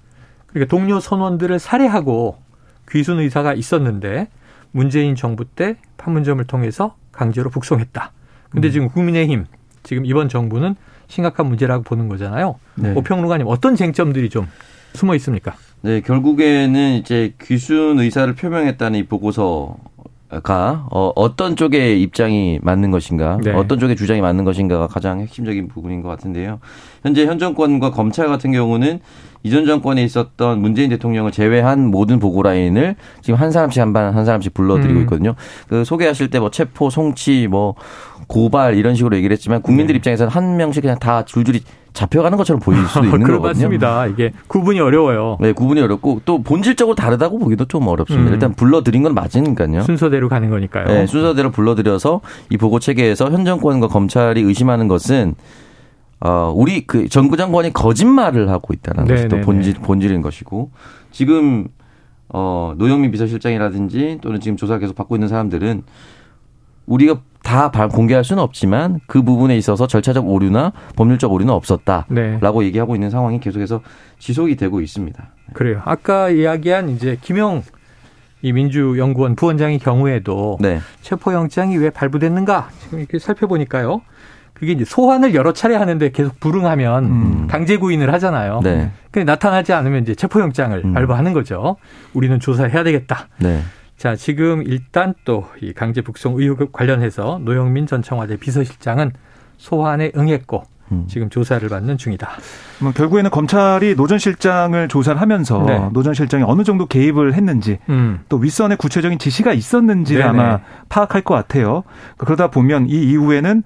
그러니까 0.52 0.70
동료 0.70 1.00
선원들을 1.00 1.58
살해하고 1.58 2.38
귀순 2.90 3.18
의사가 3.18 3.54
있었는데 3.54 4.28
문재인 4.70 5.14
정부 5.14 5.44
때 5.44 5.76
판문점을 5.96 6.42
통해서 6.44 6.96
강제로 7.10 7.50
북송했다. 7.50 8.12
근데 8.50 8.68
음. 8.68 8.72
지금 8.72 8.88
국민의힘 8.88 9.46
지금 9.82 10.06
이번 10.06 10.28
정부는 10.28 10.76
심각한 11.08 11.46
문제라고 11.46 11.82
보는 11.82 12.08
거잖아요. 12.08 12.56
네. 12.76 12.92
오평론가님 12.94 13.46
어떤 13.46 13.76
쟁점들이 13.76 14.30
좀 14.30 14.46
숨어 14.94 15.14
있습니까? 15.16 15.54
네, 15.82 16.00
결국에는 16.00 16.94
이제 16.94 17.34
귀순 17.42 17.98
의사를 17.98 18.32
표명했다는 18.34 18.98
이 18.98 19.02
보고서 19.04 19.76
가 20.42 20.86
어, 20.90 21.12
어떤 21.14 21.56
쪽의 21.56 22.00
입장이 22.00 22.58
맞는 22.62 22.90
것인가, 22.90 23.38
네. 23.44 23.50
어떤 23.52 23.78
쪽의 23.78 23.96
주장이 23.96 24.22
맞는 24.22 24.44
것인가가 24.44 24.86
가장 24.86 25.20
핵심적인 25.20 25.68
부분인 25.68 26.00
것 26.00 26.08
같은데요. 26.08 26.58
현재 27.02 27.26
현 27.26 27.38
정권과 27.38 27.90
검찰 27.90 28.28
같은 28.28 28.50
경우는 28.50 29.00
이전 29.44 29.66
정권에 29.66 30.02
있었던 30.04 30.60
문재인 30.60 30.90
대통령을 30.90 31.32
제외한 31.32 31.86
모든 31.86 32.18
보고 32.18 32.42
라인을 32.42 32.96
지금 33.22 33.38
한 33.40 33.50
사람씩 33.50 33.80
한 33.82 33.92
반 33.92 34.14
한 34.14 34.24
사람씩 34.24 34.54
불러드리고 34.54 34.98
음. 34.98 35.02
있거든요. 35.02 35.34
그 35.68 35.84
소개하실 35.84 36.30
때 36.30 36.38
뭐 36.38 36.50
체포, 36.50 36.90
송치, 36.90 37.46
뭐 37.50 37.74
고발 38.26 38.76
이런 38.76 38.94
식으로 38.94 39.16
얘기를 39.16 39.32
했지만 39.34 39.62
국민들 39.62 39.94
네. 39.94 39.96
입장에서는 39.98 40.30
한 40.30 40.56
명씩 40.56 40.82
그냥 40.82 40.98
다 40.98 41.24
줄줄이 41.24 41.60
잡혀가는 41.92 42.38
것처럼 42.38 42.58
보일 42.60 42.78
수도 42.86 43.04
있는 43.04 43.20
거거든요. 43.20 43.40
맞습니다. 43.48 44.06
이게 44.06 44.32
구분이 44.46 44.80
어려워요. 44.80 45.36
네, 45.40 45.52
구분이 45.52 45.80
어렵고 45.82 46.22
또 46.24 46.42
본질적으로 46.42 46.94
다르다고 46.94 47.38
보기도 47.38 47.66
좀 47.66 47.86
어렵습니다. 47.86 48.30
음. 48.30 48.32
일단 48.32 48.54
불러드린 48.54 49.02
건 49.02 49.12
맞으니까요. 49.14 49.82
순서대로 49.82 50.28
가는 50.30 50.48
거니까요. 50.48 50.86
네, 50.86 51.06
순서대로 51.06 51.50
불러들여서 51.50 52.20
이 52.50 52.56
보고 52.56 52.78
체계에서 52.78 53.30
현 53.30 53.44
정권과 53.44 53.88
검찰이 53.88 54.40
의심하는 54.40 54.88
것은 54.88 55.34
어, 56.24 56.52
우리 56.54 56.86
그 56.86 57.08
정부 57.08 57.36
정권이 57.36 57.72
거짓말을 57.72 58.48
하고 58.48 58.72
있다는 58.72 59.06
것이 59.06 59.28
또 59.28 59.40
본질 59.40 59.74
본질인 59.74 60.22
것이고 60.22 60.70
지금 61.10 61.66
어, 62.28 62.74
노영민 62.78 63.10
비서실장이라든지 63.10 64.18
또는 64.22 64.38
지금 64.38 64.56
조사 64.56 64.78
계속 64.78 64.94
받고 64.94 65.16
있는 65.16 65.26
사람들은 65.26 65.82
우리가 66.86 67.20
다 67.42 67.70
공개할 67.88 68.22
수는 68.22 68.40
없지만 68.40 69.00
그 69.06 69.22
부분에 69.22 69.56
있어서 69.56 69.88
절차적 69.88 70.28
오류나 70.28 70.72
법률적 70.94 71.32
오류는 71.32 71.52
없었다라고 71.52 72.14
네. 72.14 72.66
얘기하고 72.66 72.94
있는 72.94 73.10
상황이 73.10 73.40
계속해서 73.40 73.82
지속이 74.20 74.56
되고 74.56 74.80
있습니다. 74.80 75.28
그래요. 75.52 75.82
아까 75.84 76.30
이야기한 76.30 76.88
이제 76.90 77.18
김영 77.20 77.62
이 78.42 78.52
민주연구원 78.52 79.34
부원장의 79.34 79.80
경우에도 79.80 80.58
네. 80.60 80.80
체포영장이 81.00 81.76
왜 81.78 81.90
발부됐는가 81.90 82.70
지금 82.80 83.00
이렇게 83.00 83.18
살펴보니까요. 83.18 84.02
그게 84.62 84.70
이제 84.74 84.84
소환을 84.84 85.34
여러 85.34 85.52
차례 85.52 85.74
하는데 85.74 86.08
계속 86.12 86.38
불응하면 86.38 87.04
음. 87.04 87.46
강제 87.50 87.78
구인을 87.78 88.12
하잖아요. 88.12 88.60
네. 88.62 88.92
근데 89.10 89.24
나타나지 89.24 89.72
않으면 89.72 90.02
이제 90.02 90.14
체포영장을 90.14 90.80
음. 90.84 90.92
발부하는 90.92 91.32
거죠. 91.32 91.78
우리는 92.14 92.38
조사해야 92.38 92.84
되겠다. 92.84 93.26
네. 93.40 93.60
자, 93.96 94.14
지금 94.14 94.62
일단 94.62 95.14
또 95.24 95.46
이 95.60 95.72
강제 95.72 96.00
북송 96.00 96.38
의혹 96.38 96.70
관련해서 96.70 97.40
노영민 97.42 97.88
전 97.88 98.02
청와대 98.02 98.36
비서실장은 98.36 99.10
소환에 99.56 100.12
응했고 100.16 100.62
음. 100.92 101.04
지금 101.08 101.28
조사를 101.30 101.66
받는 101.68 101.96
중이다. 101.98 102.28
뭐 102.80 102.92
결국에는 102.92 103.30
검찰이 103.30 103.96
노 103.96 104.06
전 104.06 104.18
실장을 104.18 104.88
조사를 104.88 105.20
하면서 105.20 105.62
네. 105.66 105.88
노 105.92 105.99
전 105.99 106.12
실장이 106.14 106.44
어느 106.46 106.64
정도 106.64 106.86
개입을 106.86 107.32
했는지 107.34 107.78
음. 107.88 108.20
또 108.28 108.36
윗선의 108.36 108.76
구체적인 108.76 109.18
지시가 109.18 109.52
있었는지를 109.54 110.22
네네. 110.22 110.38
아마 110.38 110.60
파악할 110.90 111.22
것 111.22 111.34
같아요. 111.34 111.82
그러다 112.18 112.48
보면 112.50 112.88
이 112.88 112.92
이후에는 113.10 113.62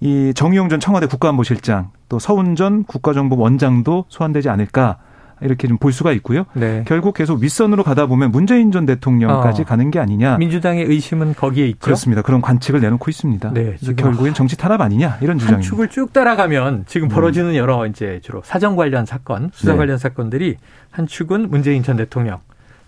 이 0.00 0.32
정의용 0.34 0.68
전 0.68 0.80
청와대 0.80 1.06
국가안보실장 1.06 1.90
또 2.08 2.18
서훈 2.18 2.56
전 2.56 2.84
국가정보원장도 2.84 4.04
소환되지 4.08 4.48
않을까 4.50 4.98
이렇게 5.40 5.68
좀 5.68 5.76
볼 5.78 5.92
수가 5.92 6.12
있고요. 6.12 6.46
네. 6.54 6.84
결국 6.86 7.14
계속 7.14 7.40
윗선으로 7.40 7.82
가다 7.84 8.06
보면 8.06 8.32
문재인 8.32 8.72
전 8.72 8.86
대통령까지 8.86 9.62
어. 9.62 9.64
가는 9.64 9.90
게 9.90 9.98
아니냐. 9.98 10.38
민주당의 10.38 10.84
의심은 10.84 11.34
거기에 11.34 11.66
있죠. 11.66 11.78
그렇습니다. 11.80 12.22
그런 12.22 12.40
관측을 12.40 12.80
내놓고 12.80 13.10
있습니다. 13.10 13.52
네, 13.52 13.76
결국엔 13.96 14.34
정치 14.34 14.56
탄압 14.56 14.80
아니냐 14.80 15.18
이런 15.20 15.38
주장입니다. 15.38 15.56
한 15.56 15.60
축을 15.60 15.88
쭉 15.88 16.12
따라가면 16.12 16.84
지금 16.86 17.08
벌어지는 17.08 17.50
음. 17.50 17.56
여러 17.56 17.86
이제 17.86 18.20
주로 18.22 18.40
사정 18.44 18.74
관련 18.76 19.04
사건, 19.04 19.50
수사 19.52 19.72
네. 19.72 19.78
관련 19.78 19.98
사건들이 19.98 20.56
한 20.90 21.06
축은 21.06 21.50
문재인 21.50 21.82
전 21.82 21.96
대통령, 21.96 22.38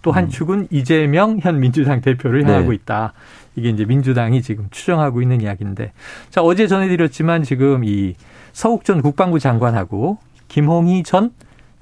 또한 0.01 0.25
음. 0.25 0.29
축은 0.29 0.69
이재명 0.71 1.39
현 1.41 1.61
민주당 1.61 2.01
대표를 2.01 2.45
네. 2.45 2.53
향하고 2.53 2.73
있다. 2.73 3.13
이게 3.57 3.69
이제 3.69 3.85
민주당이 3.85 4.41
지금 4.41 4.69
추정하고 4.71 5.21
있는 5.21 5.41
이야기인데, 5.41 5.93
자 6.31 6.43
어제 6.43 6.67
전해드렸지만 6.67 7.43
지금 7.43 7.85
이 7.85 8.15
서욱 8.53 8.85
전 8.85 9.03
국방부 9.03 9.39
장관하고 9.39 10.19
김홍희 10.49 11.03
전 11.03 11.31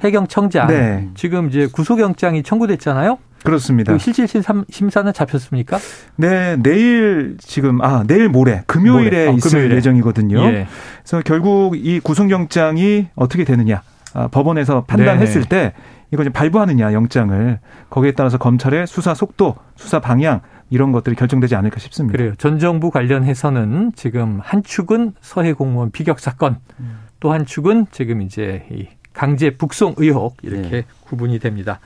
해경청장 0.01 0.69
네. 0.69 1.09
지금 1.15 1.49
이제 1.49 1.67
구속영장이 1.67 2.43
청구됐잖아요. 2.43 3.19
그렇습니다. 3.45 3.93
그 3.93 3.99
실질 3.99 4.27
심사는 4.71 5.13
잡혔습니까? 5.13 5.79
네, 6.17 6.57
내일 6.57 7.37
지금 7.39 7.81
아 7.81 8.03
내일 8.07 8.29
모레 8.29 8.65
금요일에 8.67 9.27
모레. 9.27 9.27
어, 9.29 9.33
있을 9.35 9.51
금요일에. 9.51 9.77
예정이거든요. 9.77 10.43
예. 10.47 10.67
그래서 11.03 11.23
결국 11.25 11.77
이 11.77 12.01
구속영장이 12.01 13.09
어떻게 13.15 13.45
되느냐 13.45 13.83
아, 14.15 14.29
법원에서 14.29 14.85
판단했을 14.85 15.45
네네. 15.45 15.49
때 15.49 15.73
이거 16.13 16.23
이제 16.23 16.31
발부하느냐 16.31 16.93
영장을 16.93 17.61
거기에 17.91 18.13
따라서 18.13 18.39
검찰의 18.39 18.87
수사 18.87 19.15
속도, 19.15 19.55
수사 19.77 20.01
방향 20.01 20.41
이런 20.71 20.91
것들이 20.91 21.15
결정되지 21.15 21.55
않을까 21.55 21.79
싶습니다. 21.79 22.17
그래요. 22.17 22.35
전 22.39 22.59
정부 22.59 22.91
관련해서는 22.91 23.93
지금 23.95 24.41
한 24.43 24.65
축은 24.65 25.13
서해 25.21 25.53
공무원 25.53 25.93
비격 25.93 26.19
사건, 26.19 26.57
음. 26.81 26.99
또한 27.21 27.47
축은 27.47 27.87
지금 27.93 28.23
이제 28.23 28.67
이 28.71 28.87
강제 29.17 29.51
북송 29.51 29.95
의혹 29.97 30.37
이렇게 30.43 30.69
네. 30.69 30.85
구분이 31.01 31.39
됩니다. 31.39 31.81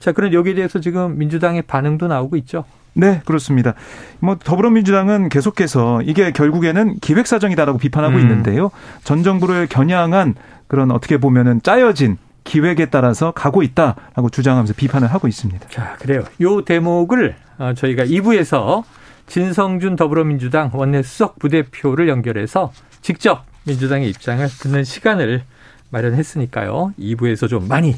자, 0.00 0.12
그럼 0.12 0.32
여기에 0.32 0.54
대해서 0.54 0.80
지금 0.80 1.18
민주당의 1.18 1.62
반응도 1.62 2.08
나오고 2.08 2.36
있죠. 2.38 2.64
네, 2.94 3.20
그렇습니다. 3.24 3.74
뭐 4.20 4.36
더불어민주당은 4.36 5.28
계속해서 5.28 6.02
이게 6.02 6.32
결국에는 6.32 6.98
기획사정이다라고 7.00 7.78
비판하고 7.78 8.16
음. 8.16 8.20
있는데요. 8.20 8.70
전 9.04 9.22
정부를 9.22 9.66
겨냥한 9.68 10.34
그런 10.66 10.90
어떻게 10.90 11.18
보면은 11.18 11.62
짜여진 11.62 12.16
기획에 12.44 12.86
따라서 12.86 13.30
가고 13.30 13.62
있다라고 13.62 14.30
주장하면서 14.30 14.74
비판을 14.76 15.08
하고 15.08 15.28
있습니다. 15.28 15.68
자, 15.68 15.96
그래요. 16.00 16.24
요 16.40 16.64
대목을 16.64 17.36
어, 17.58 17.72
저희가 17.74 18.04
2부에서 18.04 18.82
진성준 19.26 19.96
더불어민주당 19.96 20.70
원내 20.72 21.02
수석 21.02 21.38
부대표를 21.38 22.08
연결해서 22.08 22.72
직접 23.02 23.44
민주당의 23.64 24.08
입장을 24.08 24.46
듣는 24.60 24.84
시간을 24.84 25.44
마련했으니까요. 25.92 26.94
2부에서 26.98 27.48
좀 27.48 27.68
많이 27.68 27.94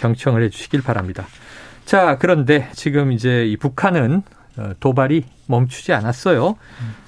경청을 0.00 0.42
해 0.42 0.50
주시길 0.50 0.82
바랍니다. 0.82 1.26
자, 1.84 2.18
그런데 2.18 2.68
지금 2.74 3.12
이제 3.12 3.46
이 3.46 3.56
북한은 3.56 4.22
어, 4.56 4.72
도발이 4.80 5.24
멈추지 5.46 5.92
않았어요. 5.92 6.56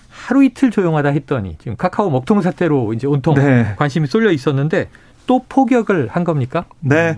하루 0.08 0.44
이틀 0.44 0.70
조용하다 0.70 1.10
했더니 1.10 1.56
지금 1.58 1.76
카카오 1.76 2.10
먹통 2.10 2.42
사태로 2.42 2.94
이제 2.94 3.06
온통 3.06 3.34
네. 3.34 3.74
관심이 3.76 4.06
쏠려 4.06 4.30
있었는데 4.30 4.88
또 5.26 5.44
포격을 5.48 6.08
한 6.08 6.24
겁니까? 6.24 6.64
네. 6.80 7.16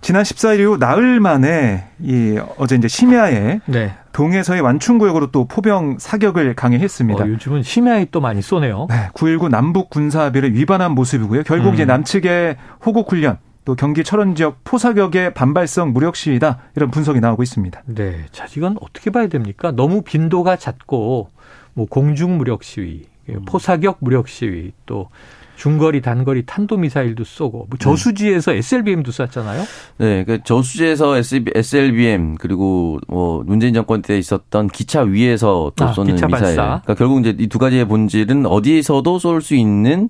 지난 0.00 0.22
14일 0.22 0.60
이후 0.60 0.76
나흘 0.76 1.20
만에 1.20 1.84
이 2.00 2.38
어제 2.58 2.76
이제 2.76 2.88
심야에 2.88 3.60
네. 3.66 3.94
동해서의 4.12 4.60
완충구역으로 4.60 5.30
또 5.30 5.46
포병 5.46 5.98
사격을 5.98 6.54
강행했습니다. 6.54 7.24
어, 7.24 7.28
요즘은 7.28 7.62
심야에 7.62 8.06
또 8.10 8.20
많이 8.20 8.40
쏘네요. 8.40 8.86
네. 8.88 9.08
9.19 9.14 9.48
남북 9.48 9.90
군사합의를 9.90 10.54
위반한 10.54 10.92
모습이고요. 10.92 11.42
결국 11.42 11.70
음. 11.70 11.74
이제 11.74 11.84
남측의 11.84 12.56
호국 12.84 13.10
훈련 13.10 13.38
또 13.66 13.74
경기 13.74 14.04
철원 14.04 14.36
지역 14.36 14.62
포사격의 14.62 15.34
반발성 15.34 15.92
무력 15.92 16.14
시위다 16.14 16.60
이런 16.76 16.90
분석이 16.92 17.18
나오고 17.18 17.42
있습니다. 17.42 17.82
네, 17.86 18.24
자 18.30 18.46
이건 18.56 18.78
어떻게 18.80 19.10
봐야 19.10 19.26
됩니까? 19.26 19.72
너무 19.72 20.02
빈도가 20.02 20.56
낮고 20.64 21.30
뭐 21.74 21.86
공중 21.86 22.38
무력 22.38 22.62
시위, 22.62 23.06
음. 23.28 23.44
포사격 23.44 23.98
무력 24.00 24.28
시위, 24.28 24.70
또 24.86 25.08
중거리, 25.56 26.02
단거리 26.02 26.44
탄도 26.46 26.76
미사일도 26.76 27.24
쏘고 27.24 27.66
뭐 27.70 27.78
저수지에서 27.78 28.52
네. 28.52 28.58
SLBM도 28.58 29.10
쐈잖아요. 29.10 29.64
네, 29.98 30.24
그 30.24 30.38
저수지에서 30.44 31.16
SLBM 31.16 32.36
그리고 32.36 32.98
뭐 33.08 33.42
문재인 33.44 33.74
정권 33.74 34.02
때 34.02 34.18
있었던 34.18 34.68
기차 34.68 35.02
위에서 35.02 35.72
또 35.74 35.84
아, 35.86 35.92
쏘는 35.92 36.14
미사일. 36.14 36.30
발사. 36.30 36.54
그러니까 36.84 36.94
결국 36.94 37.20
이제 37.20 37.34
이 37.38 37.48
두 37.48 37.58
가지의 37.58 37.86
본질은 37.88 38.44
어디에서도 38.46 39.18
쏠 39.18 39.40
수 39.40 39.54
있는 39.54 40.08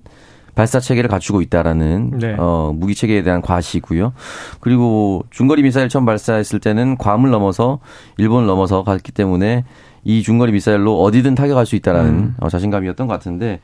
발사 0.53 0.79
체계를 0.79 1.07
갖추고 1.09 1.41
있다라는 1.43 2.17
네. 2.19 2.35
어, 2.37 2.73
무기 2.75 2.95
체계에 2.95 3.21
대한 3.23 3.41
과시고요. 3.41 4.11
그리고 4.59 5.23
중거리 5.29 5.61
미사일 5.61 5.87
처음 5.87 6.05
발사했을 6.05 6.59
때는 6.59 6.97
괌을 6.97 7.29
넘어서 7.29 7.79
일본을 8.17 8.47
넘어서 8.47 8.83
갔기 8.83 9.11
때문에 9.11 9.63
이 10.03 10.23
중거리 10.23 10.51
미사일로 10.51 10.99
어디든 11.03 11.35
타격할 11.35 11.65
수 11.67 11.75
있다라는 11.75 12.11
음. 12.11 12.35
어, 12.39 12.49
자신감이었던 12.49 13.05
것 13.07 13.13
같은데 13.13 13.59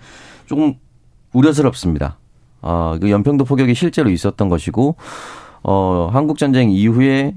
조금 0.45 0.75
우려스럽습니다. 1.33 2.17
어, 2.61 2.95
그 2.99 3.11
연평도 3.11 3.45
포격이 3.45 3.75
실제로 3.75 4.09
있었던 4.09 4.47
것이고 4.49 4.95
어, 5.63 6.09
한국 6.11 6.37
전쟁 6.37 6.71
이후에 6.71 7.35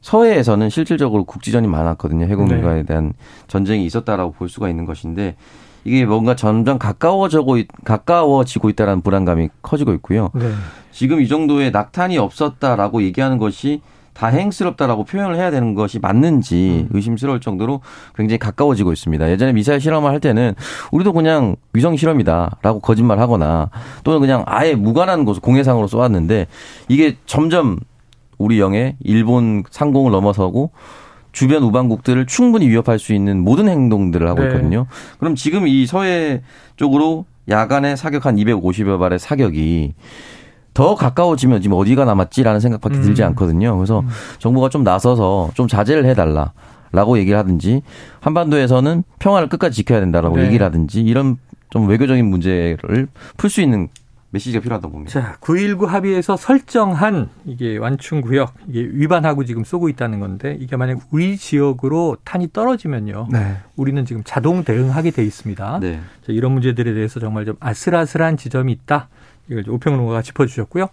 서해에서는 0.00 0.70
실질적으로 0.70 1.24
국지전이 1.24 1.66
많았거든요. 1.66 2.26
해군과에 2.26 2.76
네. 2.76 2.82
대한 2.84 3.12
전쟁이 3.48 3.84
있었다라고 3.86 4.32
볼 4.32 4.48
수가 4.48 4.68
있는 4.68 4.84
것인데 4.84 5.36
이게 5.84 6.04
뭔가 6.04 6.34
점점 6.34 6.78
가까워지고 6.78 7.58
가까워지고 7.84 8.70
있다라는 8.70 9.02
불안감이 9.02 9.48
커지고 9.62 9.94
있고요. 9.94 10.30
네. 10.34 10.50
지금 10.90 11.20
이 11.20 11.28
정도의 11.28 11.70
낙탄이 11.70 12.18
없었다라고 12.18 13.02
얘기하는 13.02 13.38
것이 13.38 13.82
다행스럽다라고 14.16 15.04
표현을 15.04 15.36
해야 15.36 15.50
되는 15.50 15.74
것이 15.74 15.98
맞는지 15.98 16.86
음. 16.90 16.96
의심스러울 16.96 17.40
정도로 17.40 17.80
굉장히 18.14 18.38
가까워지고 18.38 18.92
있습니다. 18.92 19.30
예전에 19.30 19.52
미사일 19.52 19.80
실험을 19.80 20.10
할 20.10 20.20
때는 20.20 20.54
우리도 20.92 21.12
그냥 21.12 21.56
위성 21.72 21.96
실험이다라고 21.96 22.80
거짓말 22.80 23.18
하거나 23.18 23.70
또는 24.04 24.20
그냥 24.20 24.42
아예 24.46 24.74
무관한 24.74 25.24
곳 25.24 25.40
공해상으로 25.40 25.86
쏘았는데 25.86 26.46
이게 26.88 27.16
점점 27.26 27.78
우리 28.38 28.60
영해 28.60 28.96
일본 29.00 29.64
상공을 29.70 30.12
넘어서고 30.12 30.70
주변 31.32 31.62
우방국들을 31.64 32.26
충분히 32.26 32.68
위협할 32.68 32.98
수 32.98 33.12
있는 33.12 33.40
모든 33.40 33.68
행동들을 33.68 34.26
하고 34.26 34.40
네. 34.40 34.46
있거든요. 34.48 34.86
그럼 35.18 35.34
지금 35.34 35.68
이 35.68 35.86
서해 35.86 36.42
쪽으로 36.76 37.26
야간에 37.48 37.94
사격 37.94 38.26
한 38.26 38.36
250여 38.36 38.98
발의 38.98 39.18
사격이 39.18 39.92
더 40.76 40.94
가까워지면 40.94 41.62
지금 41.62 41.78
어디가 41.78 42.04
남았지라는 42.04 42.60
생각밖에 42.60 42.96
음. 42.96 43.02
들지 43.02 43.24
않거든요. 43.24 43.74
그래서 43.76 44.00
음. 44.00 44.08
정부가 44.38 44.68
좀 44.68 44.84
나서서 44.84 45.50
좀 45.54 45.68
자제를 45.68 46.04
해달라. 46.04 46.52
라고 46.92 47.18
얘기를 47.18 47.36
하든지 47.38 47.82
한반도에서는 48.20 49.02
평화를 49.18 49.48
끝까지 49.48 49.74
지켜야 49.74 50.00
된다라고 50.00 50.36
네. 50.36 50.46
얘기를 50.46 50.64
하든지 50.64 51.00
이런 51.00 51.36
좀 51.68 51.88
외교적인 51.88 52.24
문제를 52.24 53.08
풀 53.36 53.50
수 53.50 53.60
있는 53.60 53.88
메시지가 54.30 54.62
필요하다고 54.62 54.92
봅니다. 54.92 55.12
자, 55.12 55.36
9.19 55.40 55.86
합의에서 55.86 56.36
설정한 56.36 57.28
이게 57.44 57.76
완충 57.78 58.20
구역 58.20 58.54
이게 58.68 58.80
위반하고 58.80 59.44
지금 59.44 59.64
쏘고 59.64 59.88
있다는 59.88 60.20
건데 60.20 60.56
이게 60.60 60.76
만약 60.76 61.00
우리 61.10 61.36
지역으로 61.36 62.18
탄이 62.24 62.52
떨어지면요. 62.52 63.28
네. 63.32 63.56
우리는 63.76 64.04
지금 64.04 64.22
자동 64.24 64.62
대응하게 64.62 65.10
돼 65.10 65.24
있습니다. 65.24 65.80
네. 65.80 66.00
자, 66.26 66.32
이런 66.32 66.52
문제들에 66.52 66.94
대해서 66.94 67.18
정말 67.18 67.44
좀 67.46 67.56
아슬아슬한 67.60 68.36
지점이 68.36 68.72
있다. 68.72 69.08
이걸 69.50 69.68
오평론가가 69.68 70.22
짚어주셨고요. 70.22 70.88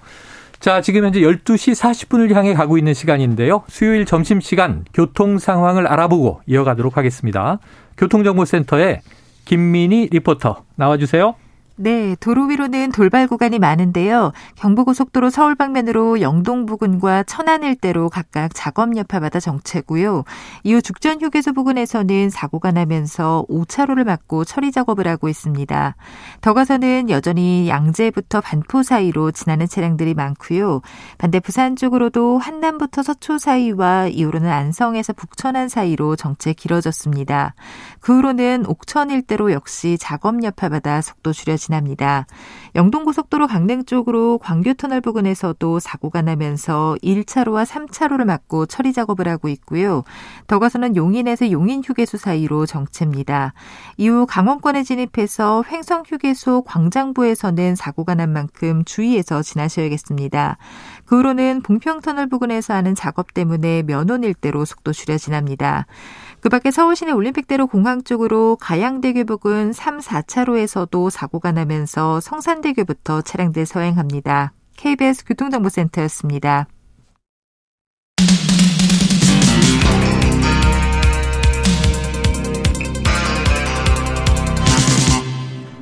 자, 0.60 0.82
지금 0.82 1.04
현재 1.04 1.20
12시 1.20 1.76
40분을 1.76 2.34
향해 2.34 2.54
가고 2.54 2.78
있는 2.78 2.94
시간인데요. 2.94 3.64
수요일 3.68 4.06
점심시간 4.06 4.86
교통 4.94 5.38
상황을 5.38 5.88
알아보고 5.88 6.42
이어가도록 6.46 6.96
하겠습니다. 6.96 7.60
교통정보센터에 7.98 9.02
김민희 9.46 10.08
리포터 10.12 10.64
나와주세요. 10.76 11.36
네, 11.84 12.16
도로 12.22 12.46
위로는 12.46 12.94
돌발 12.94 13.28
구간이 13.28 13.60
많은데요. 13.60 14.32
경부고속도로 14.56 15.30
서울 15.30 15.54
방면으로 15.54 16.22
영동 16.22 16.66
부근과 16.66 17.24
천안 17.24 17.62
일대로 17.62 18.08
각각 18.10 18.52
작업 18.54 18.96
여파받아 18.96 19.42
정체고요. 19.42 20.24
이후 20.64 20.82
죽전 20.82 21.20
휴게소 21.20 21.52
부근에서는 21.52 22.30
사고가 22.30 22.72
나면서 22.72 23.44
5차로를 23.50 24.06
막고 24.06 24.46
처리 24.46 24.72
작업을 24.72 25.10
하고 25.10 25.28
있습니다. 25.28 25.96
더 26.40 26.54
가서는 26.54 27.10
여전히 27.10 27.68
양재부터 27.68 28.40
반포 28.40 28.82
사이로 28.82 29.32
지나는 29.32 29.68
차량들이 29.68 30.14
많고요. 30.14 30.80
반대 31.18 31.42
부산 31.42 31.76
쪽으로도 31.76 32.38
한남부터 32.38 33.04
서초 33.04 33.40
사이와 33.40 34.08
이후로는 34.08 34.50
안성에서 34.50 35.12
북천안 35.12 35.68
사이로 35.68 36.16
정체 36.16 36.54
길어졌습니다. 36.54 37.56
그 38.00 38.16
후로는 38.16 38.68
옥천 38.68 39.10
일대로 39.10 39.52
역시 39.52 39.98
작업 40.00 40.42
여파받아 40.46 41.02
속도 41.02 41.34
줄여집니다. 41.34 41.73
지납니다. 41.74 42.28
영동고속도로 42.76 43.48
강릉 43.48 43.86
쪽으로 43.86 44.38
광교터널 44.40 45.02
부근에서도 45.02 45.80
사고가 45.80 46.22
나면서 46.22 46.96
1차로와 47.04 47.66
3차로를 47.66 48.26
막고 48.26 48.66
처리 48.66 48.94
작업을 48.94 49.28
하고 49.28 49.50
있고요. 49.50 50.04
더 50.48 50.60
가서는 50.60 50.96
용인에서 50.96 51.52
용인 51.52 51.84
휴게소 51.84 52.18
사이로 52.18 52.66
정체입니다. 52.66 53.54
이후 53.98 54.26
강원권에 54.28 54.84
진입해서 54.84 55.64
횡성 55.70 56.04
휴게소 56.06 56.64
광장부에서는 56.64 57.76
사고가 57.76 58.16
난 58.16 58.32
만큼 58.32 58.84
주의해서 58.86 59.42
지나셔야겠습니다. 59.42 60.58
그 61.06 61.18
후로는 61.18 61.62
봉평터널 61.62 62.28
부근에서 62.28 62.74
하는 62.74 62.96
작업 62.96 63.34
때문에 63.34 63.84
면원 63.84 64.24
일대로 64.24 64.66
속도 64.66 64.94
줄여 64.94 65.18
지납니다. 65.18 65.86
그 66.44 66.50
밖에 66.50 66.72
서울시내 66.72 67.14
올림픽대로 67.14 67.68
공항 67.68 68.04
쪽으로 68.04 68.58
가양대교 68.58 69.24
부근 69.24 69.72
3, 69.72 70.00
4차로에서도 70.00 71.10
사고가 71.10 71.54
나면서 71.54 72.20
성산대교부터 72.20 73.22
차량들 73.22 73.66
서행합니다. 73.66 74.52
KBS 74.76 75.24
교통정보센터였습니다. 75.24 76.68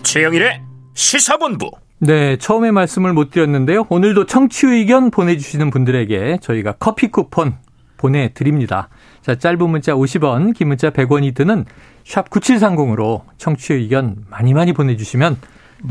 최영일의 0.03 0.61
시사본부. 0.93 1.71
네, 1.97 2.37
처음에 2.37 2.69
말씀을 2.69 3.13
못 3.13 3.31
드렸는데요. 3.31 3.87
오늘도 3.89 4.27
청취 4.27 4.67
의견 4.67 5.09
보내주시는 5.09 5.71
분들에게 5.71 6.37
저희가 6.39 6.73
커피 6.73 7.07
쿠폰 7.07 7.57
보내드립니다. 7.97 8.89
자, 9.21 9.35
짧은 9.35 9.69
문자 9.69 9.93
50원, 9.93 10.55
긴 10.55 10.69
문자 10.69 10.89
100원이 10.89 11.35
드는 11.35 11.65
샵 12.05 12.29
9730으로 12.29 13.21
청취 13.37 13.73
의견 13.73 14.17
많이 14.29 14.53
많이 14.53 14.73
보내주시면 14.73 15.37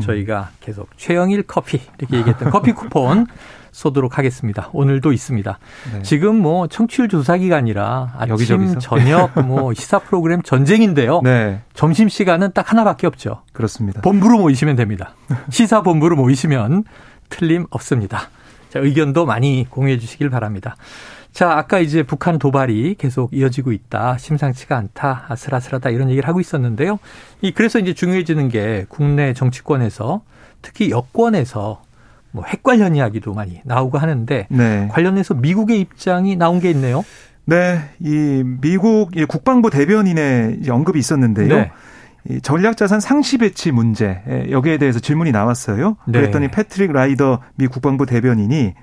저희가 0.01 0.51
계속 0.61 0.87
최영일 0.97 1.43
커피 1.43 1.81
이렇게 1.99 2.17
얘기했던 2.17 2.49
커피 2.49 2.71
쿠폰 2.71 3.27
쏘도록 3.71 4.17
하겠습니다. 4.17 4.69
오늘도 4.73 5.13
있습니다. 5.13 5.59
네. 5.93 6.01
지금 6.01 6.41
뭐 6.41 6.67
청취율 6.67 7.07
조사 7.07 7.37
기간이라 7.37 8.15
아침, 8.17 8.31
여기저기서? 8.33 8.79
저녁 8.79 9.45
뭐 9.45 9.73
시사 9.75 9.99
프로그램 9.99 10.41
전쟁인데요. 10.41 11.21
네. 11.23 11.61
점심 11.73 12.09
시간은 12.09 12.51
딱 12.53 12.69
하나밖에 12.71 13.07
없죠. 13.07 13.43
그렇습니다. 13.53 14.01
본부로 14.01 14.37
모이시면 14.39 14.75
됩니다. 14.75 15.15
시사 15.49 15.83
본부로 15.83 16.17
모이시면 16.17 16.83
틀림 17.29 17.65
없습니다. 17.69 18.29
자, 18.69 18.79
의견도 18.79 19.25
많이 19.25 19.65
공유해 19.69 19.97
주시길 19.99 20.29
바랍니다. 20.29 20.75
자, 21.31 21.51
아까 21.51 21.79
이제 21.79 22.03
북한 22.03 22.37
도발이 22.39 22.95
계속 22.97 23.33
이어지고 23.33 23.71
있다. 23.71 24.17
심상치가 24.17 24.77
않다. 24.77 25.25
아슬아슬하다. 25.29 25.89
이런 25.91 26.09
얘기를 26.09 26.27
하고 26.27 26.39
있었는데요. 26.39 26.99
이 27.41 27.51
그래서 27.51 27.79
이제 27.79 27.93
중요해지는 27.93 28.49
게 28.49 28.85
국내 28.89 29.33
정치권에서 29.33 30.21
특히 30.61 30.91
여권에서 30.91 31.81
뭐 32.33 32.45
핵 32.45 32.63
관련 32.63 32.95
이야기도 32.95 33.33
많이 33.33 33.61
나오고 33.65 33.97
하는데 33.97 34.47
네. 34.49 34.87
관련해서 34.91 35.33
미국의 35.33 35.81
입장이 35.81 36.35
나온 36.35 36.59
게 36.59 36.69
있네요. 36.71 37.03
네, 37.45 37.79
이 37.99 38.43
미국 38.61 39.11
국방부 39.27 39.69
대변인의 39.69 40.61
언급이 40.69 40.99
있었는데요. 40.99 41.55
네. 41.55 41.71
이 42.29 42.39
전략자산 42.39 42.99
상시 42.99 43.37
배치 43.37 43.71
문제 43.71 44.21
여기에 44.49 44.77
대해서 44.77 44.99
질문이 44.99 45.31
나왔어요. 45.31 45.97
네. 46.05 46.19
그랬더니 46.19 46.51
패트릭 46.51 46.91
라이더 46.93 47.41
미 47.55 47.67
국방부 47.67 48.05
대변인이 48.05 48.75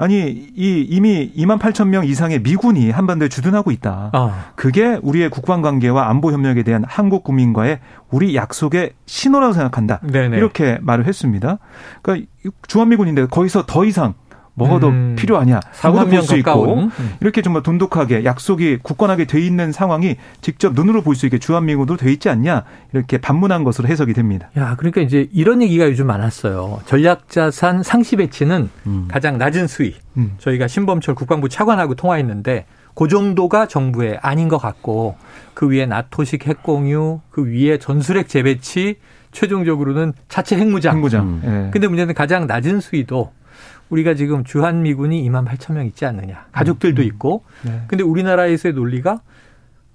아니 0.00 0.30
이 0.56 0.86
이미 0.88 1.30
2만 1.36 1.58
8천 1.58 1.88
명 1.88 2.06
이상의 2.06 2.40
미군이 2.40 2.90
한반도에 2.90 3.28
주둔하고 3.28 3.70
있다. 3.70 4.08
아. 4.14 4.46
그게 4.56 4.98
우리의 5.02 5.28
국방 5.28 5.60
관계와 5.60 6.08
안보 6.08 6.32
협력에 6.32 6.62
대한 6.62 6.84
한국 6.88 7.22
국민과의 7.22 7.80
우리 8.10 8.34
약속의 8.34 8.92
신호라고 9.04 9.52
생각한다. 9.52 10.00
네네. 10.10 10.38
이렇게 10.38 10.78
말을 10.80 11.06
했습니다. 11.06 11.58
그러니까 12.00 12.30
주한미군인데 12.66 13.26
거기서 13.26 13.66
더 13.66 13.84
이상 13.84 14.14
뭐가 14.64 14.86
음. 14.86 15.14
더 15.16 15.20
필요하냐 15.20 15.60
라고도 15.72 16.06
볼 16.08 16.22
수 16.22 16.36
있고 16.36 16.74
음. 16.74 16.90
이렇게 17.20 17.42
정말 17.42 17.62
돈독하게 17.62 18.24
약속이 18.24 18.78
굳건하게 18.82 19.24
돼 19.26 19.40
있는 19.40 19.72
상황이 19.72 20.16
직접 20.40 20.74
눈으로 20.74 21.02
볼 21.02 21.14
수 21.14 21.26
있게 21.26 21.38
주한미군으로 21.38 21.96
돼 21.96 22.12
있지 22.12 22.28
않냐 22.28 22.64
이렇게 22.92 23.18
반문한 23.18 23.64
것으로 23.64 23.88
해석이 23.88 24.12
됩니다. 24.14 24.48
야 24.56 24.76
그러니까 24.76 25.00
이제 25.00 25.28
이런 25.32 25.62
얘기가 25.62 25.86
요즘 25.86 26.06
많았어요. 26.06 26.80
전략자산 26.86 27.82
상시 27.82 28.16
배치는 28.16 28.70
음. 28.86 29.08
가장 29.08 29.38
낮은 29.38 29.66
수위. 29.66 29.94
음. 30.16 30.32
저희가 30.38 30.66
신범철 30.68 31.14
국방부 31.14 31.48
차관하고 31.48 31.94
통화했는데 31.94 32.66
그 32.94 33.08
정도가 33.08 33.66
정부의 33.66 34.18
아닌 34.22 34.48
것 34.48 34.58
같고 34.58 35.16
그 35.54 35.68
위에 35.68 35.86
나토식 35.86 36.46
핵공유, 36.46 37.20
그 37.30 37.44
위에 37.46 37.78
전술핵 37.78 38.28
재배치, 38.28 38.96
최종적으로는 39.32 40.12
자체 40.28 40.56
핵무장. 40.56 40.96
핵무장. 40.96 41.22
음. 41.26 41.42
예. 41.66 41.70
근데 41.70 41.86
문제는 41.88 42.14
가장 42.14 42.46
낮은 42.46 42.80
수위도 42.80 43.32
우리가 43.90 44.14
지금 44.14 44.44
주한 44.44 44.82
미군이 44.82 45.22
2만 45.28 45.46
8천 45.46 45.74
명 45.74 45.86
있지 45.86 46.06
않느냐. 46.06 46.46
가족들도 46.52 47.02
음. 47.02 47.06
있고. 47.06 47.44
네. 47.62 47.82
근데 47.88 48.02
우리나라에서의 48.02 48.74
논리가 48.74 49.20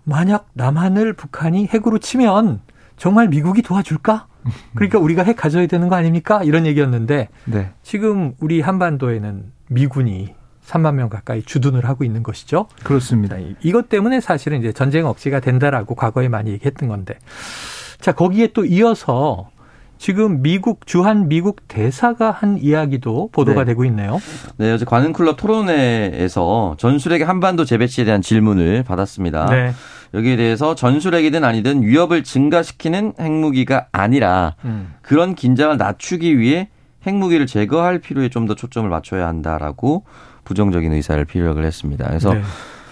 만약 0.04 0.48
남한을 0.54 1.14
북한이 1.14 1.68
핵으로 1.68 1.98
치면 1.98 2.62
정말 2.98 3.28
미국이 3.28 3.62
도와줄까? 3.62 4.28
그러니까 4.76 5.00
우리가 5.00 5.24
핵 5.24 5.36
가져야 5.36 5.66
되는 5.66 5.88
거 5.88 5.96
아닙니까? 5.96 6.44
이런 6.44 6.68
얘기였는데 6.68 7.30
네. 7.46 7.72
지금 7.82 8.36
우리 8.40 8.62
한반도에는 8.62 9.52
미군이 9.70 10.36
3만 10.66 10.96
명 10.96 11.10
가까이 11.10 11.42
주둔을 11.42 11.86
하고 11.86 12.04
있는 12.04 12.22
것이죠. 12.22 12.68
그렇습니다. 12.84 13.38
이것 13.62 13.90
때문에 13.90 14.20
사실은 14.22 14.60
이제 14.60 14.72
전쟁 14.72 15.08
억지가 15.08 15.40
된다라고 15.40 15.96
과거에 15.96 16.28
많이 16.28 16.52
얘기했던 16.52 16.90
건데. 16.90 17.18
자, 18.00 18.12
거기에 18.12 18.48
또 18.54 18.66
이어서 18.66 19.50
지금 19.98 20.42
미국 20.42 20.86
주한 20.86 21.28
미국 21.28 21.68
대사가 21.68 22.32
한 22.32 22.58
이야기도 22.58 23.30
보도가 23.32 23.62
네. 23.62 23.66
되고 23.66 23.86
있네요. 23.86 24.22
네, 24.58 24.72
어제 24.72 24.86
관훈클럽 24.86 25.38
토론회에서 25.38 26.76
전술핵의 26.78 27.26
한반도 27.26 27.66
재배치에 27.66 28.06
대한 28.06 28.22
질문을 28.22 28.84
받았습니다. 28.84 29.46
네. 29.48 29.72
여기에 30.14 30.36
대해서 30.38 30.76
전술핵이든 30.76 31.44
아니든 31.44 31.84
위협을 31.84 32.24
증가시키는 32.24 33.14
핵무기가 33.20 33.88
아니라 33.92 34.56
음. 34.66 34.94
그런 35.02 35.36
긴장을 35.36 35.76
낮추기 35.78 36.38
위해 36.40 36.70
핵무기를 37.06 37.46
제거할 37.46 38.00
필요에 38.00 38.30
좀 38.30 38.46
더 38.46 38.54
초점을 38.56 38.88
맞춰야 38.90 39.28
한다라고 39.28 40.04
부정적인 40.44 40.92
의사를 40.94 41.24
피력을 41.26 41.64
했습니다. 41.64 42.08
그래서 42.08 42.34
네. 42.34 42.42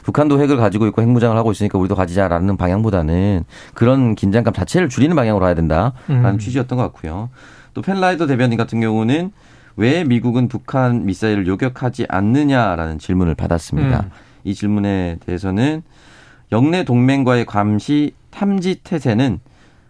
북한도 0.04 0.40
핵을 0.42 0.58
가지고 0.58 0.86
있고 0.88 1.02
핵무장을 1.02 1.36
하고 1.36 1.52
있으니까 1.52 1.80
우리도 1.80 1.96
가지자라는 1.96 2.58
방향보다는 2.58 3.46
그런 3.74 4.16
긴장감 4.16 4.54
자체를 4.54 4.90
줄이는 4.90 5.16
방향으로 5.16 5.46
해야 5.46 5.56
된다라는 5.56 5.94
음. 6.10 6.38
취지였던 6.40 6.78
것 6.78 6.84
같고요. 6.84 7.30
또 7.74 7.82
펜라이더 7.82 8.28
대변인 8.28 8.58
같은 8.58 8.80
경우는 8.82 9.32
왜 9.76 10.04
미국은 10.04 10.48
북한 10.50 11.06
미사일을 11.06 11.48
요격하지 11.48 12.06
않느냐라는 12.10 13.00
질문을 13.00 13.34
받았습니다. 13.36 14.02
음. 14.02 14.10
이 14.44 14.54
질문에 14.54 15.18
대해서는 15.26 15.82
영내 16.52 16.84
동맹과의 16.84 17.46
감시 17.46 18.14
탐지 18.30 18.82
태세는 18.84 19.40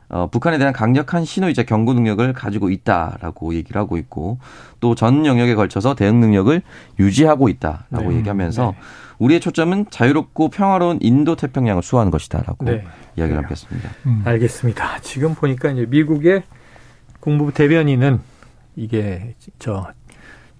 어, 0.10 0.28
북한에 0.30 0.60
대한 0.60 0.73
강력한 0.73 1.26
신호이자 1.26 1.63
경고 1.63 1.93
능력을 1.93 2.32
가지고 2.34 2.69
있다라고 2.69 3.56
얘기를 3.56 3.82
하고 3.82 3.97
있고 3.97 4.38
또 4.80 4.93
전 4.93 5.26
영역에 5.26 5.56
걸쳐서 5.56 5.95
대응 5.95 6.19
능력을 6.19 6.62
유지하고 6.99 7.49
있다라고 7.49 8.12
네. 8.12 8.17
얘기하면서 8.17 8.71
네. 8.71 8.78
우리의 9.23 9.39
초점은 9.39 9.86
자유롭고 9.89 10.49
평화로운 10.49 10.99
인도 11.01 11.38
태평양을 11.38 11.81
수호하는 11.81 12.12
것이다라고 12.12 12.65
네. 12.65 12.83
이야기를 13.15 13.43
하겠습니다. 13.43 13.89
음. 14.05 14.21
알겠습니다. 14.25 14.99
지금 14.99 15.33
보니까 15.33 15.71
이제 15.71 15.86
미국의 15.86 16.43
국무부 17.21 17.53
대변인은 17.53 18.19
이게 18.75 19.36
저 19.59 19.88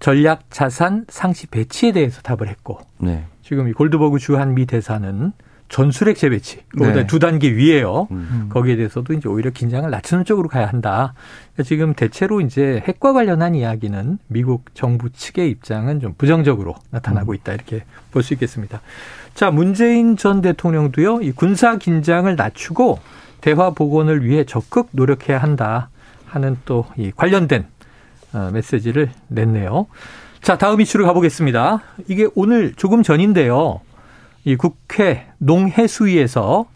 전략 0.00 0.50
자산 0.50 1.04
상시 1.08 1.46
배치에 1.46 1.92
대해서 1.92 2.22
답을 2.22 2.48
했고 2.48 2.80
네. 2.98 3.26
지금 3.42 3.68
이 3.68 3.72
골드버그 3.72 4.18
주한 4.18 4.54
미 4.54 4.64
대사는 4.64 5.32
전술핵 5.68 6.16
재배치, 6.16 6.60
그보다 6.68 6.92
네. 6.92 7.06
두 7.06 7.18
단계 7.18 7.52
위에요. 7.52 8.06
음. 8.10 8.48
거기에 8.50 8.76
대해서도 8.76 9.12
이제 9.14 9.28
오히려 9.28 9.50
긴장을 9.50 9.88
낮추는 9.90 10.24
쪽으로 10.24 10.48
가야 10.48 10.66
한다. 10.66 11.14
그러니까 11.54 11.62
지금 11.68 11.94
대체로 11.94 12.40
이제 12.40 12.82
핵과 12.86 13.12
관련한 13.12 13.54
이야기는 13.54 14.18
미국 14.28 14.74
정부 14.74 15.10
측의 15.10 15.50
입장은 15.50 16.00
좀 16.00 16.14
부정적으로 16.16 16.74
나타나고 16.90 17.32
음. 17.32 17.34
있다 17.34 17.54
이렇게 17.54 17.84
볼 18.12 18.22
수 18.22 18.34
있겠습니다. 18.34 18.80
자, 19.34 19.50
문재인 19.50 20.16
전 20.16 20.40
대통령도요, 20.42 21.22
이 21.22 21.32
군사 21.32 21.76
긴장을 21.76 22.34
낮추고 22.36 23.00
대화 23.40 23.70
복원을 23.70 24.24
위해 24.24 24.44
적극 24.44 24.88
노력해야 24.92 25.38
한다 25.38 25.88
하는 26.26 26.56
또 26.64 26.86
이 26.96 27.10
관련된 27.10 27.66
어, 28.32 28.50
메시지를 28.52 29.10
냈네요. 29.28 29.86
자, 30.40 30.58
다음 30.58 30.80
이슈로 30.80 31.06
가보겠습니다. 31.06 31.82
이게 32.08 32.28
오늘 32.34 32.74
조금 32.74 33.02
전인데요. 33.02 33.80
이 34.44 34.56
국회 34.56 35.26
농해수위에서 35.38 36.66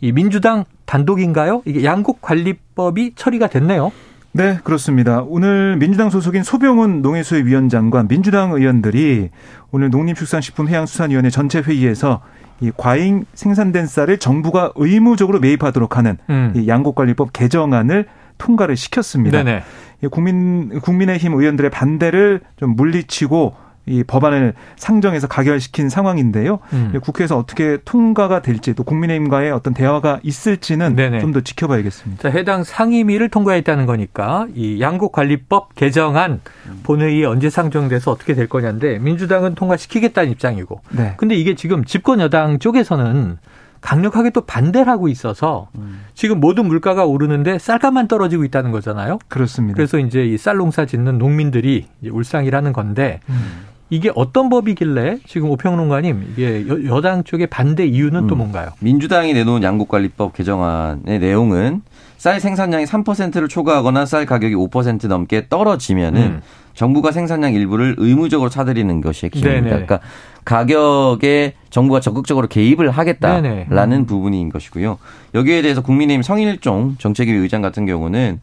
이 0.00 0.12
민주당 0.12 0.64
단독인가요? 0.84 1.62
이게 1.64 1.84
양국관리법이 1.84 3.14
처리가 3.16 3.48
됐네요. 3.48 3.90
네, 4.32 4.58
그렇습니다. 4.62 5.22
오늘 5.26 5.76
민주당 5.78 6.10
소속인 6.10 6.42
소병훈 6.42 7.00
농해수위 7.00 7.44
위원장과 7.44 8.04
민주당 8.04 8.52
의원들이 8.52 9.30
오늘 9.70 9.90
농림축산식품해양수산위원회 9.90 11.30
전체 11.30 11.60
회의에서 11.60 12.20
이 12.60 12.70
과잉 12.76 13.24
생산된 13.34 13.86
쌀을 13.86 14.18
정부가 14.18 14.72
의무적으로 14.76 15.40
매입하도록 15.40 15.96
하는 15.96 16.18
음. 16.28 16.52
이 16.54 16.68
양국관리법 16.68 17.32
개정안을 17.32 18.06
통과를 18.38 18.76
시켰습니다. 18.76 19.42
네네. 19.42 19.62
국민 20.10 20.80
국민의힘 20.80 21.32
의원들의 21.32 21.70
반대를 21.70 22.40
좀 22.56 22.76
물리치고 22.76 23.54
이 23.86 24.02
법안을 24.04 24.54
상정해서 24.76 25.28
가결시킨 25.28 25.88
상황인데요. 25.88 26.58
음. 26.72 26.92
국회에서 27.02 27.38
어떻게 27.38 27.78
통과가 27.84 28.42
될지 28.42 28.74
또 28.74 28.82
국민의힘과의 28.84 29.52
어떤 29.52 29.74
대화가 29.74 30.18
있을지는 30.22 30.96
좀 31.20 31.32
더 31.32 31.40
지켜봐야겠습니다. 31.40 32.22
자, 32.22 32.36
해당 32.36 32.64
상임위를 32.64 33.28
통과했다는 33.28 33.86
거니까 33.86 34.46
이 34.54 34.80
양국관리법 34.80 35.74
개정안 35.76 36.40
본회의에 36.82 37.24
언제 37.26 37.48
상정돼서 37.50 38.10
어떻게 38.10 38.34
될 38.34 38.48
거냐인데 38.48 38.98
민주당은 38.98 39.54
통과시키겠다는 39.54 40.30
입장이고. 40.32 40.80
네. 40.90 41.14
근데 41.16 41.34
이게 41.36 41.54
지금 41.54 41.84
집권 41.84 42.20
여당 42.20 42.58
쪽에서는 42.58 43.38
강력하게 43.82 44.30
또 44.30 44.40
반대를 44.40 44.90
하고 44.90 45.06
있어서 45.06 45.68
음. 45.76 46.00
지금 46.14 46.40
모든 46.40 46.66
물가가 46.66 47.04
오르는데 47.04 47.58
쌀값만 47.58 48.08
떨어지고 48.08 48.42
있다는 48.44 48.72
거잖아요. 48.72 49.18
그렇습니다. 49.28 49.76
그래서 49.76 49.98
이제 49.98 50.24
이 50.24 50.36
쌀 50.38 50.56
농사 50.56 50.86
짓는 50.86 51.18
농민들이 51.18 51.86
울상이라는 52.02 52.72
건데 52.72 53.20
음. 53.28 53.58
이게 53.88 54.10
어떤 54.14 54.48
법이길래 54.48 55.18
지금 55.26 55.48
오평론가님 55.50 56.32
이게 56.32 56.64
여 56.86 57.00
당 57.00 57.22
쪽의 57.22 57.46
반대 57.46 57.86
이유는 57.86 58.24
음. 58.24 58.26
또 58.26 58.34
뭔가요? 58.34 58.70
민주당이 58.80 59.32
내놓은 59.32 59.62
양국관리법 59.62 60.32
개정안의 60.34 61.20
내용은 61.20 61.82
쌀 62.18 62.40
생산량이 62.40 62.84
3%를 62.84 63.48
초과하거나 63.48 64.06
쌀 64.06 64.26
가격이 64.26 64.54
5% 64.54 65.06
넘게 65.06 65.46
떨어지면은 65.48 66.20
음. 66.22 66.40
정부가 66.74 67.12
생산량 67.12 67.54
일부를 67.54 67.94
의무적으로 67.98 68.50
사들이는 68.50 69.00
것이 69.00 69.26
핵심입니다. 69.26 69.60
네네. 69.60 69.70
그러니까 69.70 70.00
가격에 70.44 71.54
정부가 71.70 72.00
적극적으로 72.00 72.48
개입을 72.48 72.90
하겠다라는 72.90 73.98
음. 73.98 74.06
부분인 74.06 74.48
것이고요. 74.50 74.98
여기에 75.34 75.62
대해서 75.62 75.82
국민의힘 75.82 76.22
성일종 76.22 76.96
정책위 76.98 77.32
의장 77.32 77.62
같은 77.62 77.86
경우는 77.86 78.40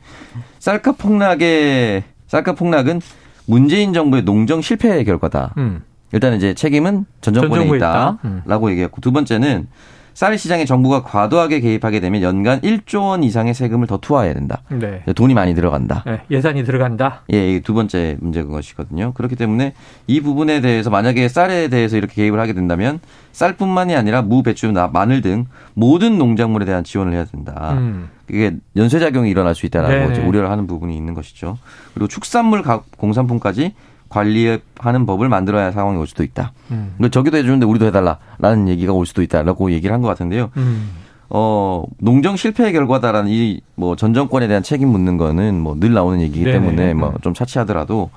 쌀값 0.59 0.97
폭락의 0.97 2.03
쌀값 2.27 2.55
폭락은 2.55 3.01
문재인 3.45 3.93
정부의 3.93 4.23
농정 4.23 4.61
실패의 4.61 5.05
결과다. 5.05 5.53
음. 5.57 5.83
일단 6.11 6.35
이제 6.35 6.53
책임은 6.53 7.05
전 7.21 7.33
정권에 7.33 7.65
있다라고 7.65 7.75
있다. 7.75 8.19
음. 8.25 8.41
얘기했고 8.71 9.01
두 9.01 9.11
번째는 9.11 9.67
쌀 10.13 10.37
시장에 10.37 10.65
정부가 10.65 11.03
과도하게 11.03 11.59
개입하게 11.59 11.99
되면 11.99 12.21
연간 12.21 12.61
1조 12.61 13.03
원 13.03 13.23
이상의 13.23 13.53
세금을 13.53 13.87
더 13.87 13.97
투하해야 13.97 14.33
된다. 14.33 14.61
네. 14.69 15.03
돈이 15.15 15.33
많이 15.33 15.55
들어간다. 15.55 16.03
네, 16.05 16.21
예산이 16.29 16.63
들어간다. 16.63 17.21
예, 17.29 17.59
두 17.59 17.73
번째 17.73 18.17
문제인 18.19 18.49
것이거든요. 18.49 19.13
그렇기 19.13 19.35
때문에 19.35 19.73
이 20.07 20.21
부분에 20.21 20.61
대해서 20.61 20.89
만약에 20.89 21.27
쌀에 21.27 21.67
대해서 21.67 21.97
이렇게 21.97 22.13
개입을 22.15 22.39
하게 22.39 22.53
된다면 22.53 22.99
쌀뿐만이 23.31 23.95
아니라 23.95 24.21
무, 24.21 24.43
배추, 24.43 24.71
마늘 24.91 25.21
등 25.21 25.45
모든 25.73 26.17
농작물에 26.17 26.65
대한 26.65 26.83
지원을 26.83 27.13
해야 27.13 27.25
된다. 27.25 27.73
음. 27.73 28.09
이게 28.29 28.55
연쇄작용이 28.75 29.29
일어날 29.29 29.53
수 29.55 29.65
있다라고 29.65 30.27
우려를 30.27 30.49
하는 30.49 30.67
부분이 30.67 30.95
있는 30.95 31.13
것이죠. 31.13 31.57
그리고 31.93 32.07
축산물 32.07 32.63
공산품까지 32.97 33.73
관리하는 34.13 35.05
법을 35.05 35.27
만들어야 35.29 35.65
할 35.65 35.73
상황이 35.73 35.97
올 35.97 36.05
수도 36.07 36.23
있다. 36.23 36.51
음. 36.71 36.95
저기도 37.11 37.37
해주는데 37.37 37.65
우리도 37.65 37.85
해달라라는 37.87 38.67
얘기가 38.69 38.93
올 38.93 39.05
수도 39.05 39.21
있다라고 39.21 39.71
얘기를 39.71 39.93
한 39.93 40.01
것 40.01 40.07
같은데요. 40.09 40.51
음. 40.57 40.91
어, 41.29 41.83
농정 41.99 42.35
실패의 42.35 42.73
결과다라는 42.73 43.29
이 43.31 43.61
뭐 43.75 43.95
전 43.95 44.13
정권에 44.13 44.47
대한 44.47 44.61
책임 44.61 44.89
묻는 44.89 45.17
거는 45.17 45.59
뭐 45.59 45.75
늘 45.79 45.93
나오는 45.93 46.21
얘기이기. 46.21 46.45
때문에 46.51 46.93
뭐 46.93 47.13
좀 47.23 47.33
차치하더라도 47.33 48.11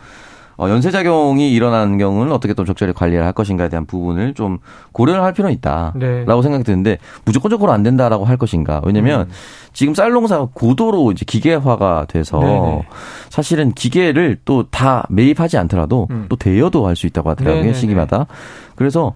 어, 0.59 0.69
연쇄작용이 0.69 1.53
일어나는 1.53 1.99
경우는 1.99 2.33
어떻게 2.33 2.55
또 2.55 2.65
적절히 2.65 2.93
관리를 2.93 3.25
할 3.25 3.33
것인가에 3.33 3.69
대한 3.69 3.87
부분을 3.87 4.35
좀 4.35 4.59
고려를 4.93 5.23
할 5.23 5.33
필요는 5.33 5.55
있다라고 5.57 5.99
네. 5.99 6.25
생각이 6.43 6.65
드는데 6.65 6.99
무조건적으로 7.25 7.73
안 7.73 7.83
된다라고 7.83 8.25
할 8.25 8.37
것인가. 8.37 8.81
왜냐면 8.85 9.23
음. 9.23 9.33
지금 9.73 9.95
쌀 9.95 10.11
농사가 10.11 10.49
고도로 10.53 11.13
이제 11.13 11.25
기계화가 11.27 12.07
돼서 12.09 12.41
네네. 12.41 12.83
사실은 13.31 13.73
기계를 13.73 14.39
또 14.45 14.65
다 14.71 15.07
매입하지 15.11 15.57
않더라도 15.59 16.09
음. 16.11 16.27
또 16.29 16.37
대여도 16.37 16.87
할 16.87 16.97
수 16.97 17.07
있다고 17.07 17.31
하더라고요. 17.31 17.61
네네네. 17.61 17.79
시기마다. 17.79 18.27
그래서 18.75 19.13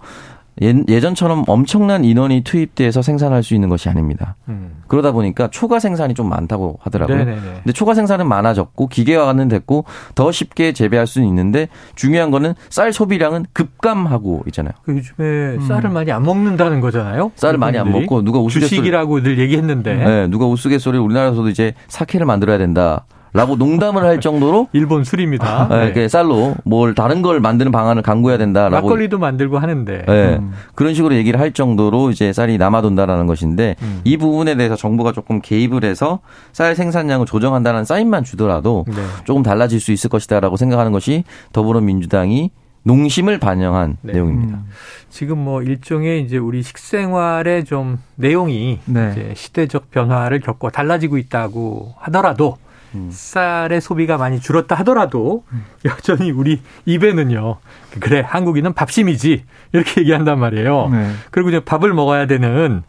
예 0.61 1.01
전처럼 1.01 1.45
엄청난 1.47 2.05
인원이 2.05 2.43
투입돼서 2.43 3.01
생산할 3.03 3.43
수 3.43 3.55
있는 3.55 3.69
것이 3.69 3.89
아닙니다. 3.89 4.37
음. 4.49 4.83
그러다 4.89 5.13
보니까 5.13 5.49
초과 5.49 5.81
생산이 5.81 6.15
좀 6.15 6.29
많다고 6.29 6.79
하더라고요. 6.83 7.17
네네네. 7.17 7.41
근데 7.41 7.73
초과 7.73 7.95
생산은 7.95 8.29
많아졌고 8.29 8.89
기계화는 8.89 9.49
됐고 9.49 9.85
더 10.15 10.31
쉽게 10.31 10.73
재배할 10.73 11.07
수는 11.07 11.27
있는데 11.29 11.69
중요한 11.95 12.31
거는 12.31 12.55
쌀 12.69 12.93
소비량은 12.93 13.47
급감하고 13.53 14.43
있잖아요. 14.49 14.73
그 14.83 14.97
요즘에 14.97 15.57
음. 15.57 15.61
쌀을 15.67 15.91
많이 15.91 16.13
안 16.13 16.25
먹는다는 16.25 16.81
거잖아요. 16.81 17.33
쌀을 17.37 17.59
많이 17.59 17.79
안 17.79 17.91
먹고 17.91 18.23
누가 18.23 18.39
우스갯소리 18.39 18.69
주식이라고 18.69 19.23
늘 19.23 19.39
얘기했는데 19.39 19.95
네, 19.95 20.27
누가 20.27 20.47
우스갯소리 20.47 20.99
우리나라에서도 20.99 21.49
이제 21.49 21.73
사케를 21.89 22.27
만들어야 22.27 22.59
된다. 22.59 23.07
라고 23.33 23.57
농담을 23.57 24.03
할 24.03 24.21
정도로 24.21 24.69
일본 24.75 25.05
술입니다. 25.05 25.69
네, 25.69 25.93
네. 25.93 26.09
쌀로 26.09 26.57
뭘 26.65 26.95
다른 26.95 27.23
걸 27.23 27.41
만드는 27.41 27.71
방안을 27.71 28.03
강구해야 28.03 28.39
된다라고 28.39 28.89
막걸리도 28.89 29.19
만들고 29.19 29.59
하는데 29.59 30.05
네, 30.07 30.37
음. 30.37 30.53
그런 30.75 30.95
식으로 30.95 31.15
얘기를 31.15 31.39
할 31.39 31.53
정도로 31.53 32.11
이제 32.11 32.33
쌀이 32.33 32.59
남아돈다라는 32.59 33.27
것인데 33.27 33.77
음. 33.83 34.01
이 34.05 34.17
부분에 34.17 34.57
대해서 34.57 34.77
정부가 34.77 35.13
조금 35.13 35.41
개입을 35.41 35.85
해서 35.85 36.21
쌀 36.53 36.75
생산량을 36.75 37.27
조정한다는 37.27 37.85
사인만 37.85 38.25
주더라도 38.25 38.85
네. 38.89 38.95
조금 39.25 39.43
달라질 39.43 39.81
수 39.81 39.93
있을 39.93 40.11
것이다라고 40.11 40.57
생각하는 40.57 40.93
것이 40.93 41.25
더불어민주당이 41.53 42.51
농심을 42.83 43.39
반영한 43.39 43.99
네. 44.03 44.15
내용입니다. 44.15 44.59
음. 44.59 44.65
지금 45.11 45.39
뭐 45.39 45.63
일종의 45.63 46.23
이제 46.23 46.39
우리 46.39 46.63
식생활의 46.63 47.65
좀 47.65 47.99
내용이 48.17 48.79
네. 48.87 49.11
이제 49.13 49.33
시대적 49.37 49.91
변화를 49.91 50.41
겪고 50.41 50.71
달라지고 50.71 51.19
있다고 51.19 51.95
하더라도 51.99 52.57
음. 52.59 52.70
쌀의 53.11 53.81
소비가 53.81 54.17
많이 54.17 54.41
줄었다 54.41 54.75
하더라도 54.77 55.45
음. 55.53 55.65
여전히 55.85 56.31
우리 56.31 56.61
입에는요. 56.87 57.57
그래 58.01 58.23
한국인은 58.27 58.73
밥심이지 58.75 59.45
이렇게 59.73 60.01
얘기한단 60.01 60.39
말이에요. 60.39 60.89
네. 60.91 61.11
그리고 61.31 61.51
이제 61.51 61.61
밥을 61.61 61.93
먹어야 61.93 62.27
되는 62.27 62.83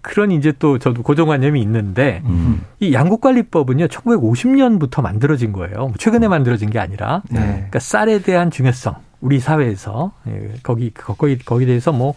그런 0.00 0.30
이제 0.30 0.52
또 0.58 0.78
저도 0.78 1.02
고정관념이 1.02 1.60
있는데 1.62 2.22
음. 2.26 2.62
이 2.80 2.92
양국관리법은요 2.92 3.86
1950년부터 3.86 5.02
만들어진 5.02 5.52
거예요. 5.52 5.76
뭐 5.76 5.92
최근에 5.98 6.28
만들어진 6.28 6.70
게 6.70 6.78
아니라 6.78 7.22
네. 7.30 7.40
그러니까 7.40 7.78
쌀에 7.78 8.20
대한 8.20 8.50
중요성 8.50 8.94
우리 9.20 9.40
사회에서 9.40 10.12
예, 10.28 10.52
거기 10.62 10.90
거기 10.92 11.38
거기 11.38 11.66
대해서 11.66 11.92
뭐 11.92 12.14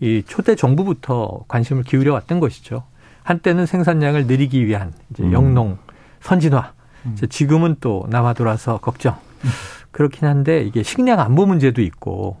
이 0.00 0.22
초대 0.26 0.56
정부부터 0.56 1.44
관심을 1.46 1.84
기울여 1.84 2.12
왔던 2.14 2.40
것이죠. 2.40 2.82
한때는 3.22 3.66
생산량을 3.66 4.26
늘리기 4.26 4.66
위한 4.66 4.92
이제 5.10 5.22
음. 5.22 5.32
영농 5.32 5.78
선진화 6.20 6.58
음. 6.58 6.79
지금은 7.28 7.76
또 7.80 8.06
남아 8.10 8.34
돌아서 8.34 8.78
걱정. 8.78 9.16
음. 9.44 9.50
그렇긴 9.90 10.28
한데 10.28 10.62
이게 10.62 10.82
식량 10.82 11.18
안보 11.20 11.46
문제도 11.46 11.80
있고 11.82 12.36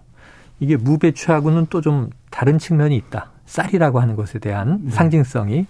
이게 0.60 0.76
무배추하고는 0.76 1.66
또 1.70 1.80
좀 1.80 2.10
다른 2.30 2.58
측면이 2.58 2.96
있다. 2.96 3.30
쌀이라고 3.46 4.00
하는 4.00 4.14
것에 4.16 4.38
대한 4.38 4.80
네. 4.84 4.90
상징성이 4.92 5.66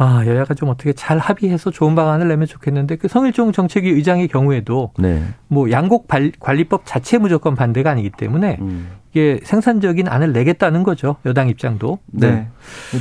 아, 0.00 0.24
여야가 0.24 0.54
좀 0.54 0.68
어떻게 0.68 0.92
잘 0.92 1.18
합의해서 1.18 1.72
좋은 1.72 1.96
방안을 1.96 2.28
내면 2.28 2.46
좋겠는데 2.46 2.96
그 2.96 3.08
성일종 3.08 3.50
정책위 3.50 3.90
의장의 3.90 4.28
경우에도 4.28 4.92
네. 4.96 5.24
뭐 5.48 5.72
양곡 5.72 6.06
관리법 6.38 6.82
자체 6.84 7.18
무조건 7.18 7.56
반대가 7.56 7.90
아니기 7.90 8.10
때문에 8.10 8.58
음. 8.60 8.90
이게 9.10 9.40
생산적인 9.42 10.06
안을 10.06 10.32
내겠다는 10.32 10.84
거죠. 10.84 11.16
여당 11.26 11.48
입장도. 11.48 11.98
네. 12.06 12.30
네. 12.30 12.48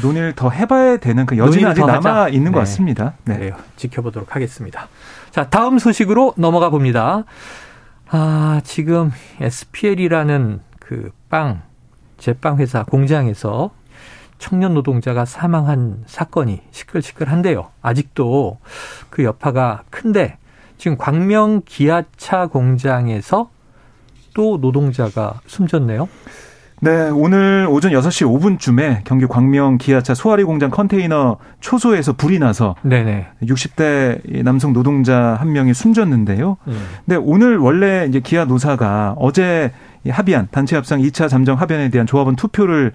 논의를 0.01 0.33
더 0.33 0.49
해봐야 0.49 0.97
되는 0.97 1.27
그 1.27 1.38
여지는 1.38 1.69
아직 1.69 1.86
남아 1.86 2.29
있는 2.29 2.45
네. 2.45 2.51
것 2.51 2.60
같습니다. 2.62 3.13
네. 3.25 3.38
그래요. 3.38 3.53
지켜보도록 3.75 4.36
하겠습니다. 4.36 4.88
자, 5.29 5.51
다음 5.51 5.77
소식으로 5.77 6.33
넘어가 6.36 6.71
봅니다. 6.71 7.25
아, 8.10 8.60
지금 8.63 9.12
SPL이라는 9.39 10.62
그 10.79 11.12
빵, 11.29 11.62
제빵 12.17 12.57
회사 12.57 12.81
공장에서 12.83 13.69
청년 14.39 14.73
노동자가 14.73 15.26
사망한 15.26 16.04
사건이 16.06 16.62
시끌시끌한데요. 16.71 17.69
아직도 17.82 18.60
그 19.10 19.23
여파가 19.23 19.84
큰데 19.89 20.38
지금 20.78 20.97
광명 20.97 21.62
기아차 21.65 22.47
공장에서 22.47 23.50
또 24.34 24.58
노동자가 24.58 25.39
숨졌네요. 25.47 26.08
네, 26.80 27.10
오늘 27.10 27.67
오전 27.67 27.91
6시 27.91 28.60
5분쯤에 28.60 29.04
경기 29.04 29.26
광명 29.26 29.80
기아차 29.80 30.13
소화리 30.13 30.43
공장 30.43 30.69
컨테이너 30.69 31.38
초소에서 31.60 32.13
불이 32.13 32.38
나서 32.38 32.76
네네. 32.84 33.26
60대 33.41 34.43
남성 34.43 34.73
노동자 34.73 35.36
한 35.39 35.54
명이 35.54 35.73
숨졌는데요. 35.73 36.58
음. 36.67 36.88
근데 37.06 37.15
오늘 37.15 37.58
원래 37.58 38.06
이제 38.08 38.19
기아 38.19 38.45
노사가 38.45 39.15
어제 39.17 39.71
합의안 40.08 40.50
단체 40.52 40.76
협상 40.76 41.02
2차 41.02 41.30
잠정 41.30 41.60
합의안에 41.60 41.89
대한 41.89 42.06
조합원 42.06 42.36
투표를 42.36 42.91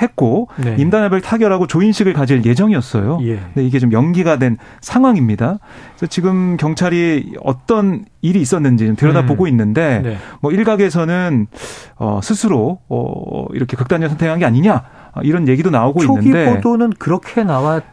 했고 0.00 0.48
네. 0.56 0.76
임단협을 0.78 1.20
타결하고 1.20 1.66
조인식을 1.66 2.12
가질 2.12 2.44
예정이었어요. 2.44 3.18
예. 3.22 3.36
근데 3.36 3.64
이게 3.64 3.78
좀 3.78 3.92
연기가 3.92 4.38
된 4.38 4.56
상황입니다. 4.80 5.58
그래서 5.96 6.06
지금 6.06 6.56
경찰이 6.56 7.34
어떤 7.42 8.04
일이 8.22 8.40
있었는지 8.40 8.86
좀 8.86 8.96
들여다보고 8.96 9.44
음. 9.44 9.48
있는데 9.48 10.00
네. 10.02 10.16
뭐 10.40 10.52
일각에서는 10.52 11.46
어 11.96 12.20
스스로 12.22 12.78
어 12.88 13.46
이렇게 13.52 13.76
극단적 13.76 14.10
선택한 14.10 14.38
게 14.38 14.44
아니냐 14.44 14.84
이런 15.22 15.48
얘기도 15.48 15.70
나오고 15.70 16.00
초기 16.00 16.26
있는데 16.26 16.46
초기 16.46 16.56
보도는 16.56 16.92
그렇게 16.98 17.44
나왔 17.44 17.84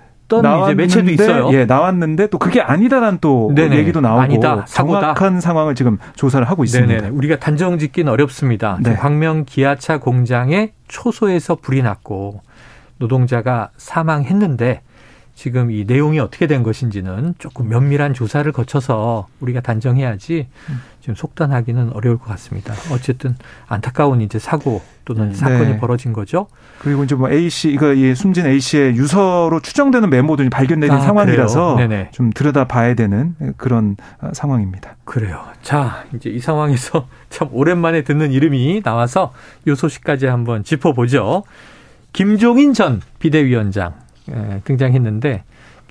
나왔던 0.42 0.70
이제 0.70 0.76
매체도 0.76 1.12
있어요. 1.12 1.50
예, 1.54 1.66
나왔는데 1.66 2.28
또 2.28 2.38
그게 2.38 2.62
아니다라는 2.62 3.18
또 3.20 3.52
네네. 3.56 3.78
얘기도 3.78 4.02
나오고 4.02 4.22
아니다, 4.22 4.66
정확한 4.66 5.42
상황을 5.42 5.76
지금 5.76 5.98
조사를 6.16 6.48
하고 6.50 6.64
있습니다. 6.64 7.02
네네. 7.02 7.10
우리가 7.10 7.40
단정 7.40 7.78
짓기는 7.78 8.12
어렵습니다. 8.12 8.78
네. 8.82 8.96
광명 8.96 9.46
기아차 9.46 10.00
공장에 10.00 10.72
초소에서 10.88 11.56
불이 11.56 11.82
났고 11.82 12.42
노동자가 12.98 13.70
사망했는데 13.78 14.82
지금 15.40 15.72
이 15.72 15.86
내용이 15.86 16.20
어떻게 16.20 16.48
된 16.48 16.64
것인지는 16.64 17.34
조금 17.40 17.70
면밀한 17.70 18.14
조사를 18.14 18.52
거쳐서 18.52 19.30
우리가 19.40 19.62
단정해야지 19.62 20.50
지금 21.00 21.16
속단하기는 21.16 21.94
어려울 21.94 22.18
것 22.18 22.26
같습니다. 22.26 22.74
어쨌든 22.92 23.38
안타까운 23.70 24.20
이제 24.20 24.38
사고 24.38 24.82
또는 25.06 25.30
네. 25.30 25.36
사건이 25.36 25.70
네. 25.70 25.78
벌어진 25.80 26.12
거죠. 26.12 26.48
그리고 26.80 27.06
이제 27.06 27.16
뭐 27.16 27.32
A 27.32 27.50
씨 27.50 27.72
이거 27.72 27.94
이 27.94 28.14
숨진 28.16 28.48
A 28.48 28.60
씨의 28.60 28.98
유서로 28.98 29.62
추정되는 29.62 30.10
메모들이 30.10 30.50
발견되는 30.50 30.94
아, 30.94 31.00
상황이라서 31.00 31.78
좀 32.12 32.32
들여다 32.32 32.66
봐야 32.66 32.94
되는 32.94 33.34
그런 33.56 33.96
상황입니다. 34.34 34.98
그래요. 35.06 35.46
자, 35.62 36.04
이제 36.14 36.30
이 36.30 36.40
상황에서 36.40 37.08
참 37.32 37.48
오랜만에 37.54 38.04
듣는 38.04 38.34
이름이 38.34 38.82
나와서 38.84 39.32
요 39.68 39.76
소식까지 39.76 40.26
한번 40.26 40.66
짚어보죠. 40.66 41.44
김종인 42.12 42.74
전 42.74 43.00
비대위원장 43.20 43.94
예, 43.94 44.09
등장했는데 44.64 45.44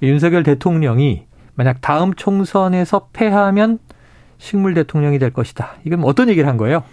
윤석열 0.03 0.42
대통령이 0.42 1.24
만약 1.55 1.81
다음 1.81 2.14
총선에서 2.14 3.09
패하면 3.12 3.79
식물 4.38 4.74
대통령이 4.74 5.18
될 5.18 5.33
것이다. 5.33 5.74
이건 5.85 6.05
어떤 6.05 6.29
얘기를 6.29 6.48
한 6.48 6.57
거예요? 6.57 6.85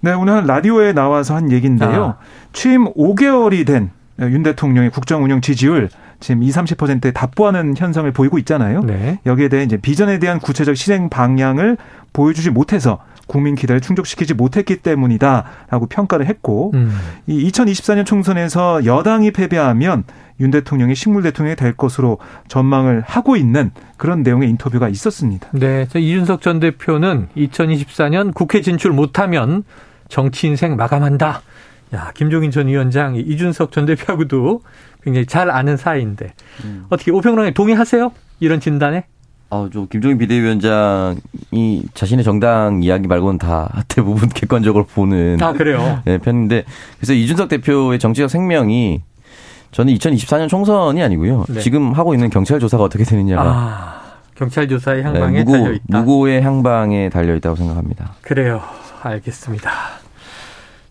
네, 0.00 0.12
오늘 0.12 0.46
라디오에 0.46 0.92
나와서 0.92 1.34
한 1.34 1.52
얘기인데요. 1.52 2.04
아. 2.04 2.18
취임 2.52 2.86
5개월이 2.94 3.66
된 3.66 3.90
윤 4.20 4.42
대통령의 4.42 4.90
국정 4.90 5.24
운영 5.24 5.40
지지율 5.40 5.88
지금 6.20 6.42
20, 6.42 6.62
30%에 6.62 7.10
답보하는 7.10 7.74
현상을 7.76 8.10
보이고 8.12 8.38
있잖아요. 8.38 8.82
네. 8.82 9.18
여기에 9.26 9.48
대해 9.48 9.64
이제 9.64 9.76
비전에 9.76 10.18
대한 10.18 10.38
구체적 10.38 10.76
실행 10.76 11.08
방향을 11.08 11.76
보여주지 12.12 12.50
못해서 12.50 12.98
국민 13.26 13.54
기대를 13.54 13.80
충족시키지 13.80 14.34
못했기 14.34 14.78
때문이다라고 14.78 15.86
평가를 15.86 16.26
했고 16.26 16.72
음. 16.74 16.96
이 17.26 17.50
2024년 17.50 18.04
총선에서 18.06 18.84
여당이 18.84 19.30
패배하면 19.32 20.04
윤 20.40 20.50
대통령이 20.50 20.94
식물 20.94 21.22
대통령이 21.22 21.56
될 21.56 21.74
것으로 21.74 22.18
전망을 22.48 23.02
하고 23.06 23.36
있는 23.36 23.70
그런 23.96 24.22
내용의 24.22 24.48
인터뷰가 24.50 24.88
있었습니다. 24.88 25.48
네, 25.52 25.86
이준석 25.94 26.40
전 26.42 26.60
대표는 26.60 27.28
2024년 27.36 28.34
국회 28.34 28.60
진출 28.60 28.92
못하면 28.92 29.64
정치 30.08 30.46
인생 30.46 30.76
마감한다. 30.76 31.42
야, 31.94 32.10
김종인 32.14 32.50
전 32.50 32.66
위원장 32.66 33.14
이준석 33.14 33.70
전 33.70 33.86
대표하고도 33.86 34.62
굉장히 35.02 35.26
잘 35.26 35.50
아는 35.50 35.76
사이인데 35.76 36.34
음. 36.64 36.86
어떻게 36.90 37.12
오평론에 37.12 37.52
동의하세요? 37.52 38.12
이런 38.40 38.58
진단에? 38.58 39.04
어, 39.50 39.68
저 39.72 39.86
김종인 39.86 40.18
비대위원장이 40.18 41.82
자신의 41.94 42.24
정당 42.24 42.82
이야기 42.82 43.06
말고는 43.06 43.38
다 43.38 43.84
대부분 43.88 44.28
객관적으로 44.28 44.84
보는 44.84 45.38
아 45.40 45.52
그래요. 45.52 46.02
네, 46.06 46.18
편인데 46.18 46.64
그래서 46.98 47.12
이준석 47.12 47.48
대표의 47.48 47.98
정치적 47.98 48.30
생명이 48.30 49.02
저는 49.70 49.92
2024년 49.94 50.48
총선이 50.48 51.02
아니고요. 51.02 51.44
네. 51.48 51.60
지금 51.60 51.92
하고 51.92 52.14
있는 52.14 52.30
경찰 52.30 52.60
조사가 52.60 52.82
어떻게 52.82 53.04
되느냐가 53.04 53.42
아. 53.44 54.04
경찰 54.34 54.66
조사의 54.68 55.02
네, 55.02 55.08
향방에 55.08 55.38
네, 55.38 55.44
무고, 55.44 55.52
달려 55.58 55.72
있다. 55.74 55.98
무고의 56.00 56.42
향방에 56.42 57.08
달려 57.08 57.34
있다고 57.36 57.56
생각합니다. 57.56 58.14
그래요. 58.22 58.60
알겠습니다. 59.02 59.70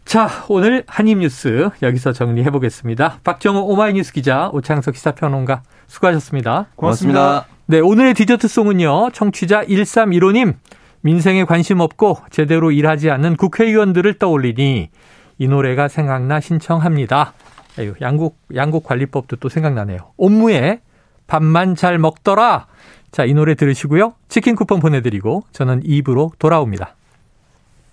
자, 0.06 0.30
오늘 0.48 0.84
한입뉴스 0.88 1.70
여기서 1.82 2.13
정리해 2.13 2.52
보겠습니다. 2.52 3.20
박정호 3.24 3.62
오마이뉴스 3.62 4.13
기자, 4.13 4.50
오창석 4.54 4.96
시사평론가 4.96 5.63
수고하셨습니다. 5.88 6.68
고맙습니다. 6.76 7.46
네, 7.66 7.80
오늘의 7.80 8.13
디저트송은요. 8.13 9.12
청취자 9.12 9.63
1315님. 9.63 10.56
민생에 11.02 11.46
관심 11.46 11.80
없고 11.80 12.18
제대로 12.30 12.72
일하지 12.72 13.10
않는 13.10 13.36
국회의원들을 13.36 14.13
떠올리니 14.20 14.89
이 15.38 15.48
노래가 15.48 15.88
생각나 15.88 16.39
신청합니다. 16.39 17.34
아유, 17.78 17.94
양국 18.00 18.38
양국 18.56 18.84
관리법도 18.84 19.38
또 19.38 19.50
생각나네요. 19.50 20.12
옴무에 20.18 20.80
밥만 21.28 21.76
잘 21.76 21.98
먹더라. 21.98 22.68
자, 23.12 23.26
이 23.26 23.34
노래 23.34 23.56
들으시고요. 23.56 24.13
치킨 24.30 24.56
쿠폰 24.56 24.80
보내드리고 24.80 25.44
저는 25.52 25.82
입으로 25.84 26.32
돌아옵니다. 26.39 26.96